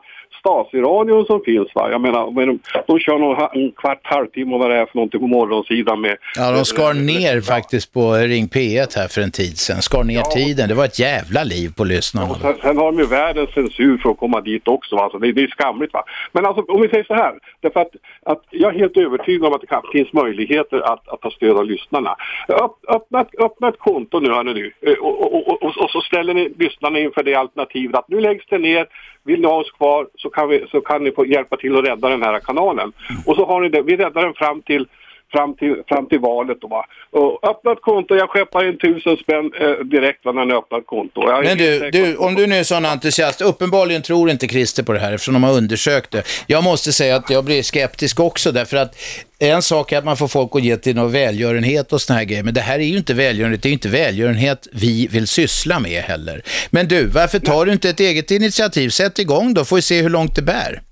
[0.48, 1.68] Stasi-radion som finns.
[1.74, 1.90] Va?
[1.90, 4.96] Jag menar, men de, de kör någon, en kvart, halvtimme och vad det är för
[4.96, 6.16] någonting på morgonsidan med...
[6.36, 9.82] Ja, de skar ner faktiskt på Ring P1 här för en tid sedan.
[9.82, 10.68] Skar ner tiden.
[10.68, 12.34] Det var ett jävla liv på lyssnarna.
[12.34, 14.96] Sen, sen har de ju världens censur för att komma dit också.
[14.96, 15.02] Va?
[15.02, 15.92] Alltså, det, det är skamligt.
[15.92, 16.04] Va?
[16.32, 17.34] Men alltså, om vi säger så här.
[17.60, 17.90] Därför att,
[18.22, 21.56] att jag är helt övertygad om att det kan, finns möjligheter att, att ta stöd
[21.56, 22.16] av lyssnarna.
[22.48, 24.72] Öpp, öppna, öppna ett konto nu, hörni nu.
[24.86, 28.20] Eh, Och, och, och, och, och så ställer ni lyssnarna inför det alternativet att nu
[28.20, 28.86] läggs det ner.
[29.24, 31.84] Vill ni ha oss kvar så kan, vi, så kan ni få hjälpa till att
[31.84, 32.92] rädda den här kanalen.
[33.26, 33.82] Och så har ni det.
[33.82, 34.86] Vi räddar den fram till
[35.32, 36.58] fram till, fram till valet.
[36.60, 36.84] Då, va?
[37.10, 40.78] Och öppna ett konto, jag skeppar in tusen spänn eh, direkt va, när ni öppnar
[40.78, 41.30] ett konto.
[41.30, 44.92] Jag Men du, du, om du nu är sån entusiast, uppenbarligen tror inte Christer på
[44.92, 46.22] det här eftersom de har undersökt det.
[46.46, 48.96] Jag måste säga att jag blir skeptisk också därför att
[49.38, 52.24] en sak är att man får folk att ge till någon välgörenhet och såna här
[52.24, 55.26] grejer, men det här är ju inte välgörenhet, det är ju inte välgörenhet vi vill
[55.26, 56.42] syssla med heller.
[56.70, 58.88] Men du, varför tar du inte ett eget initiativ?
[58.88, 60.82] Sätt igång då, får vi se hur långt det bär.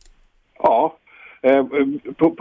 [0.63, 0.97] Ja.
[1.47, 1.65] Eh,
[2.19, 2.37] på,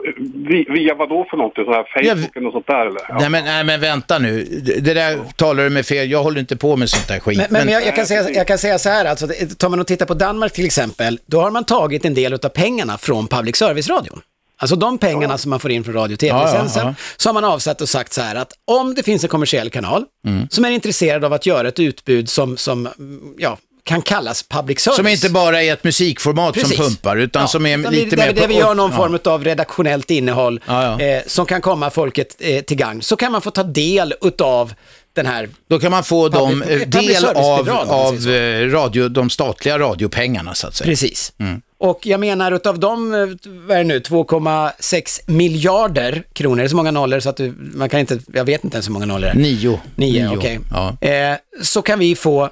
[0.73, 1.65] via vad då för någonting?
[1.65, 3.01] Så här Facebook eller något sånt där eller?
[3.09, 3.17] Ja.
[3.19, 4.43] Nej, men, nej men vänta nu,
[4.81, 7.37] det där talar du med fel, jag håller inte på med sånt där skit.
[7.37, 9.27] Men, men, jag, jag, kan säga, jag kan säga så här, alltså,
[9.57, 12.37] tar man och tittar på Danmark till exempel, då har man tagit en del av
[12.49, 14.21] pengarna från public service-radion.
[14.57, 17.33] Alltså de pengarna som man får in från radio och tv-licensen, Ja, ja, så har
[17.33, 20.47] man avsatt och sagt så här att om det finns en kommersiell kanal Mm.
[20.49, 22.89] som är intresserad av att göra ett utbud som, som
[23.37, 24.95] ja, kan kallas public service.
[24.97, 26.77] Som inte bara är ett musikformat Precis.
[26.77, 28.33] som pumpar, utan Ja, som är utan lite vi, där, mer...
[28.41, 28.97] där vi gör någon ja.
[28.97, 30.99] form av redaktionellt innehåll Ja.
[31.01, 34.73] Eh, som kan komma folket eh, till gagn, så kan man få ta del utav
[35.13, 39.09] den här Då kan man få dem, Public- eh, public del av, av eh, radio,
[39.09, 40.85] de statliga radiopengarna så att säga.
[40.87, 41.33] Precis.
[41.39, 41.61] Mm.
[41.77, 43.19] Och jag menar utav de, eh,
[43.67, 47.53] vad är det nu, 2,6 miljarder kronor, det är så många nollor så att du,
[47.57, 49.35] man kan inte, jag vet inte ens hur många nollor det är.
[49.35, 49.79] Nio.
[49.95, 50.59] Nio, okej.
[50.71, 51.07] Ja.
[51.07, 52.49] Eh, så kan vi få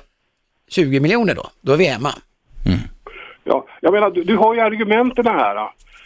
[0.73, 2.09] 20 miljoner då, då är vi hemma.
[3.43, 5.55] Ja, jag menar, du, du har ju argumenten här.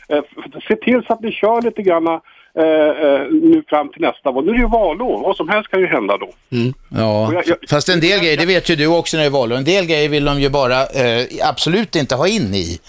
[0.09, 0.23] Eh,
[0.67, 2.19] se till så att ni kör lite grann
[2.57, 4.45] eh, eh, nu fram till nästa val.
[4.45, 6.29] Nu är det ju valår, vad som helst kan ju hända då.
[6.89, 9.27] Ja, Och jag- jag- fast en del grejer, det vet ju du också när det
[9.27, 12.53] är val, och en del grejer vill de ju bara eh, absolut inte ha in
[12.55, 12.79] i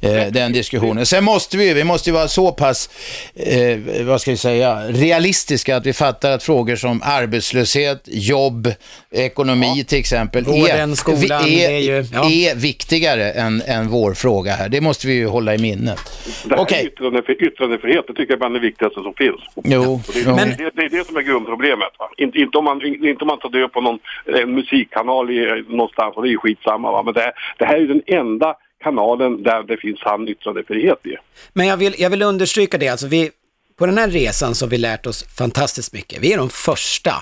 [0.00, 1.06] eh, den diskussionen.
[1.06, 2.90] Sen måste vi ju, vi måste ju vara så pass,
[3.34, 8.68] eh, vad ska vi säga, realistiska att vi fattar att frågor som arbetslöshet, jobb,
[9.10, 12.30] ekonomi till exempel, Vården, skolan, vi- det är, är ju- ja.
[12.30, 14.68] är viktigare än, än vår fråga här.
[14.68, 15.98] Det måste vi ju hålla i minnet.
[16.44, 16.78] Det här Okej.
[16.80, 19.40] är yttrandefri, yttrandefrihet, det tycker jag är bland det viktigaste som finns.
[19.64, 20.36] Jo, det, jo.
[20.36, 21.92] det, det, det är det som är grundproblemet.
[21.98, 22.08] Va?
[22.16, 23.98] Inte, inte, om man, inte om man tar död på någon
[24.42, 26.92] en musikkanal i, någonstans, och det är ju skitsamma.
[26.92, 27.02] Va?
[27.02, 28.54] Men det, här- det här är ju den enda
[28.84, 31.16] kanalen där det finns sann yttrandefrihet i.
[31.52, 33.30] Men jag vill, jag vill understryka det, alltså vi,
[33.78, 36.18] på den här resan så har vi lärt oss fantastiskt mycket.
[36.22, 37.12] Vi är de första,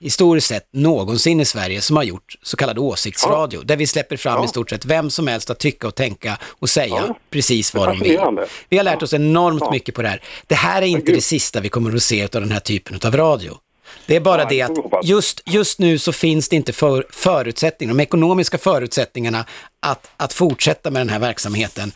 [0.00, 4.44] historiskt sett, någonsin i Sverige som har gjort så kallad åsiktsradio, där vi släpper fram
[4.44, 7.18] i stort sett vem som helst att tycka och tänka och säga Ja.
[7.30, 8.20] precis vad de vill.
[8.68, 9.70] Vi har lärt oss enormt Ja.
[9.70, 10.22] mycket på det här.
[10.46, 13.16] Det här är inte det sista vi kommer att se av den här typen av
[13.16, 13.54] radio.
[14.06, 14.70] Det är bara det att
[15.04, 19.44] just, just nu så finns det inte för, förutsättningar, de ekonomiska förutsättningarna
[19.80, 21.92] att, att fortsätta med den här verksamheten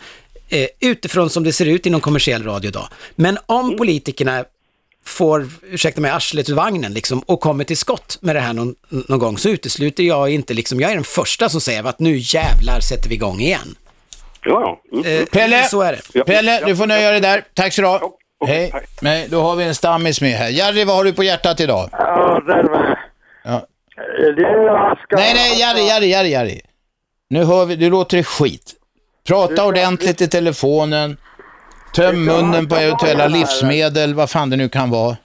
[0.48, 2.88] eh, utifrån som det ser ut inom kommersiell radio idag.
[3.16, 3.78] Men om Mm.
[3.78, 4.44] politikerna
[5.05, 8.74] får, ursäkta mig, arslet ur vagnen liksom, och kommer till skott med det här någon,
[8.88, 12.16] någon gång så utesluter jag inte, liksom, jag är den första som säger att nu
[12.16, 13.74] jävlar sätter vi igång igen.
[14.44, 14.98] Ja, ja.
[14.98, 15.20] Mm.
[15.20, 16.00] Eh, Pelle, Så är det.
[16.12, 16.24] Ja.
[16.24, 17.44] Pelle, du får nöja dig där.
[17.55, 17.98] Tack så du ha.
[18.00, 18.70] Ja, okej, Hej.
[18.70, 18.88] tack.
[19.03, 20.48] Nej, då har vi en stammis med här.
[20.48, 21.88] Jerry, vad har du på hjärtat idag?
[21.92, 22.98] Ja, där var
[23.44, 23.66] Ja.
[24.36, 24.42] det.
[24.42, 25.16] Jag ska...
[25.16, 26.61] Nej, nej, Jerry, Jerry, Jerry, Jerry.
[27.30, 28.74] Nu hör vi, du låter det skit.
[29.26, 31.16] Prata ordentligt i telefonen.
[31.95, 35.16] Töm munnen på eventuella livsmedel, vad fan det nu kan vara.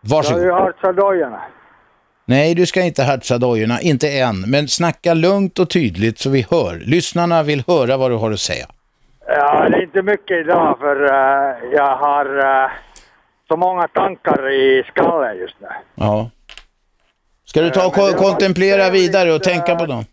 [0.00, 0.42] Jag har Varsågod.
[0.42, 1.40] ju hört sadojorna.
[2.24, 4.40] Nej, du ska inte hartsa dojorna, inte än.
[4.40, 6.82] Men snacka lugnt och tydligt så vi hör.
[6.86, 8.66] Lyssnarna vill höra vad du har att säga.
[9.26, 12.70] Ja, det är inte mycket idag för eh, jag har eh,
[13.48, 15.68] så många tankar i skallen just nu.
[15.94, 16.30] Ja.
[17.44, 20.04] Ska du ta och var kontemplera vidare och eh, tänka på dem?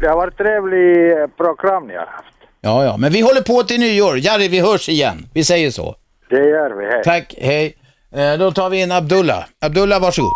[0.00, 2.33] Det har varit trevligt program ni har haft.
[2.66, 4.18] Ja, ja, men vi håller på till nyår.
[4.18, 5.18] Jari, vi hörs igen.
[5.34, 5.94] Vi säger så.
[6.28, 7.02] Det gör vi, hej.
[7.04, 7.74] Tack, hej.
[8.14, 9.44] Eh, då tar vi in Abdullah.
[9.66, 10.32] Abdullah, varsågod.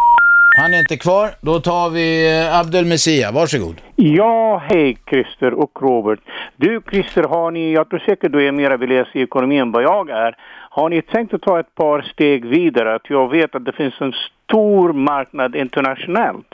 [0.62, 1.30] Han är inte kvar.
[1.40, 3.30] Då tar vi eh, Abdel Messia.
[3.32, 3.76] Varsågod.
[3.96, 6.20] Ja, hej Christer och Robert.
[6.56, 9.82] Du Christer, har ni, jag tror säkert du är mera beläst i ekonomi än vad
[9.82, 10.36] jag är.
[10.70, 12.94] Har ni tänkt att ta ett par steg vidare?
[12.94, 14.12] Att jag vet att det finns en
[14.46, 16.52] stor marknad internationellt.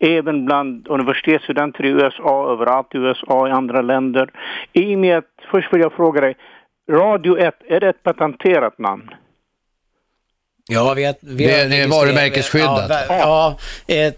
[0.00, 4.30] Även bland universitetsstudenter i USA, överallt i USA och i andra länder.
[4.72, 6.36] I och med att, först vill jag fråga dig,
[6.90, 9.10] Radio 1, är det ett patenterat namn?
[10.68, 12.90] Ja, vi har, vi Det- har det är registrerat- varumärkesskyddat.
[13.08, 13.56] Ja,
[13.88, 14.12] ja eh,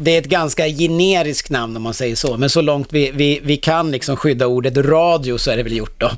[0.00, 2.36] det är ett ganska generiskt namn om man säger så.
[2.36, 5.76] Men så långt vi, vi, vi kan liksom skydda ordet radio så är det väl
[5.76, 6.10] gjort då.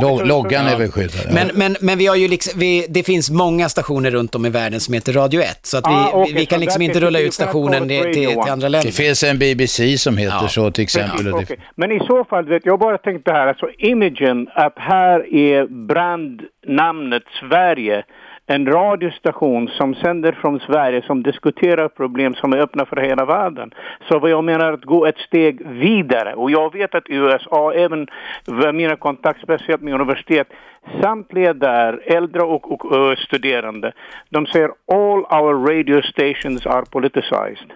[0.00, 1.32] Log loggan är väl skyddad.
[1.34, 4.50] Men, men, men vi har ju liksom, vi, det finns många stationer runt om i
[4.50, 5.58] världen som heter Radio 1.
[5.66, 8.12] Så att vi, Ah, okej, vi, kan liksom inte rulla det- ut stationen till, till,
[8.14, 8.90] till andra Det länder.
[8.90, 10.48] finns en BBC som heter Ja.
[10.48, 11.24] så till exempel.
[11.24, 11.58] det- Okej.
[11.76, 17.22] Men i så fall, vet jag bara tänkte här, alltså imagen att här är brandnamnet
[17.40, 18.02] Sverige
[18.46, 23.70] en radiostation som sänder från Sverige som diskuterar problem som är öppna för hela världen.
[24.08, 26.34] Så vad jag menar att gå ett steg vidare.
[26.34, 28.06] Och jag vet att USA, även
[28.72, 30.48] mina kontakter, speciellt med universitet,
[31.02, 33.92] samtliga där, äldre och, och ö, studerande,
[34.30, 37.72] de säger all our radio stations are politicized.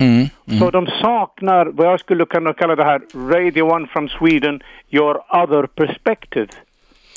[0.00, 0.26] Mm.
[0.58, 3.00] Så de saknar vad jag skulle kunna kalla det här
[3.32, 6.48] Radio One from Sweden, your other perspective.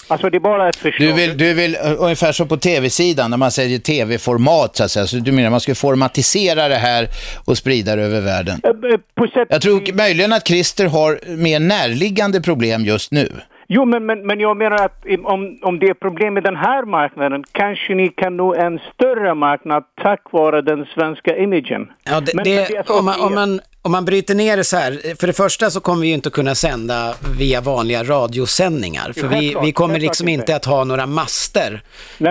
[0.08, 1.10] Alltså det är bara ett förslag.
[1.10, 4.92] Du vill, du vill uh, ungefär som på tv-sidan när man säger tv-format så att
[4.92, 5.08] säga.
[5.08, 7.08] Så du menar man skulle formatisera det här
[7.46, 8.62] och sprida det över världen?
[8.64, 13.30] Eh, eh, På sätt Jag tror möjligen att Christer har mer närliggande problem just nu.
[13.68, 16.86] Jo, men, men, men jag menar att om, om det är problem med den här
[16.86, 21.88] marknaden, kanske ni kan nå en större marknad tack vare den svenska imagen.
[22.04, 24.64] Ja, det, Men- det, men det om, man, om, man, om man bryter ner det
[24.64, 29.14] så här, för det första så kommer vi ju inte kunna sända via vanliga radiosändningar.
[29.14, 30.56] För vi, vi kommer liksom inte.
[30.56, 31.84] att ha några master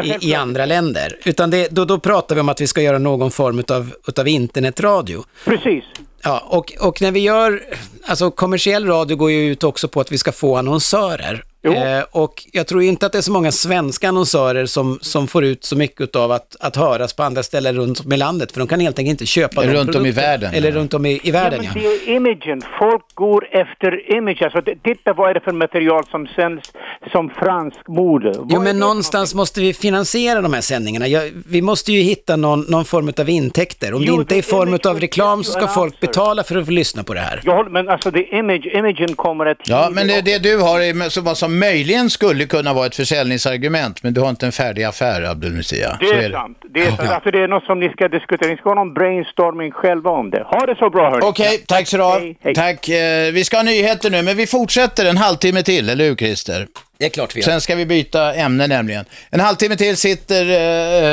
[0.05, 1.19] i, i andra länder.
[1.25, 4.29] Utan det, då, då pratar vi om att vi ska göra någon form utav, utav
[4.29, 5.25] internetradio.
[5.45, 5.85] Precis.
[6.23, 7.63] Ja, och, och när vi gör,
[8.05, 11.45] alltså kommersiell radio går ju ut också på att vi ska få annonsörer.
[11.65, 11.73] Jo.
[11.73, 15.45] Eh, och jag tror inte att det är så många svenska annonsörer som, som får
[15.45, 18.59] ut så mycket av att, att höras på andra ställen runt om i landet, för
[18.59, 20.77] de kan helt enkelt inte köpa de runt om i världen, Eller ja.
[20.77, 21.91] runt om i, i Ja, världen, men ja.
[21.91, 22.63] det är imagen.
[22.79, 24.43] Folk går efter image.
[24.43, 26.73] Alltså, titta vad är det för material som sänds
[27.13, 28.33] som fransk mode.
[28.37, 31.09] Vad Jo, men det någonstans måste vi finansiera de här sändningarna.
[31.09, 33.95] Jag, vi måste ju hitta någon, någon form av intäkter.
[33.95, 36.07] Om det Jo, inte är i det- form av reklam så ska folk answer.
[36.07, 37.43] betala för att få lyssna på det här.
[37.47, 39.59] Håller, men alltså det är image, imagen kommer att...
[39.65, 44.03] Ja, men det, det du har är som, som möjligen skulle kunna vara ett försäljningsargument,
[44.03, 45.97] men du har inte en färdig affär, Abdul Musia.
[46.01, 46.59] Det Så är, sant.
[46.75, 47.01] Det är, sant.
[47.01, 48.51] Alltså, det är något som ni ska diskutera.
[48.51, 50.43] Ni ska ha någon brainstorming själva om det.
[50.43, 51.21] Ha det så bra hörni.
[51.23, 52.19] Okej, tack så du ha.
[52.19, 52.55] Hej, hej.
[52.55, 52.89] Tack.
[52.89, 56.67] Eh, vi ska ha nyheter nu, men vi fortsätter en halvtimme till, eller hur Christer?
[56.99, 57.45] Det är klart vi gör.
[57.45, 59.05] Sen ska vi byta ämne nämligen.
[59.31, 60.45] En halvtimme till sitter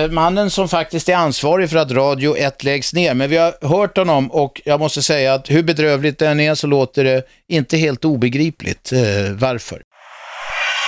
[0.03, 3.13] eh, mannen som faktiskt är ansvarig för att Radio 1 läggs ner.
[3.13, 6.67] Men vi har hört honom och jag måste säga att hur bedrövligt den är så
[6.67, 8.91] låter det inte helt obegripligt.
[8.91, 8.99] Eh,
[9.35, 9.81] varför?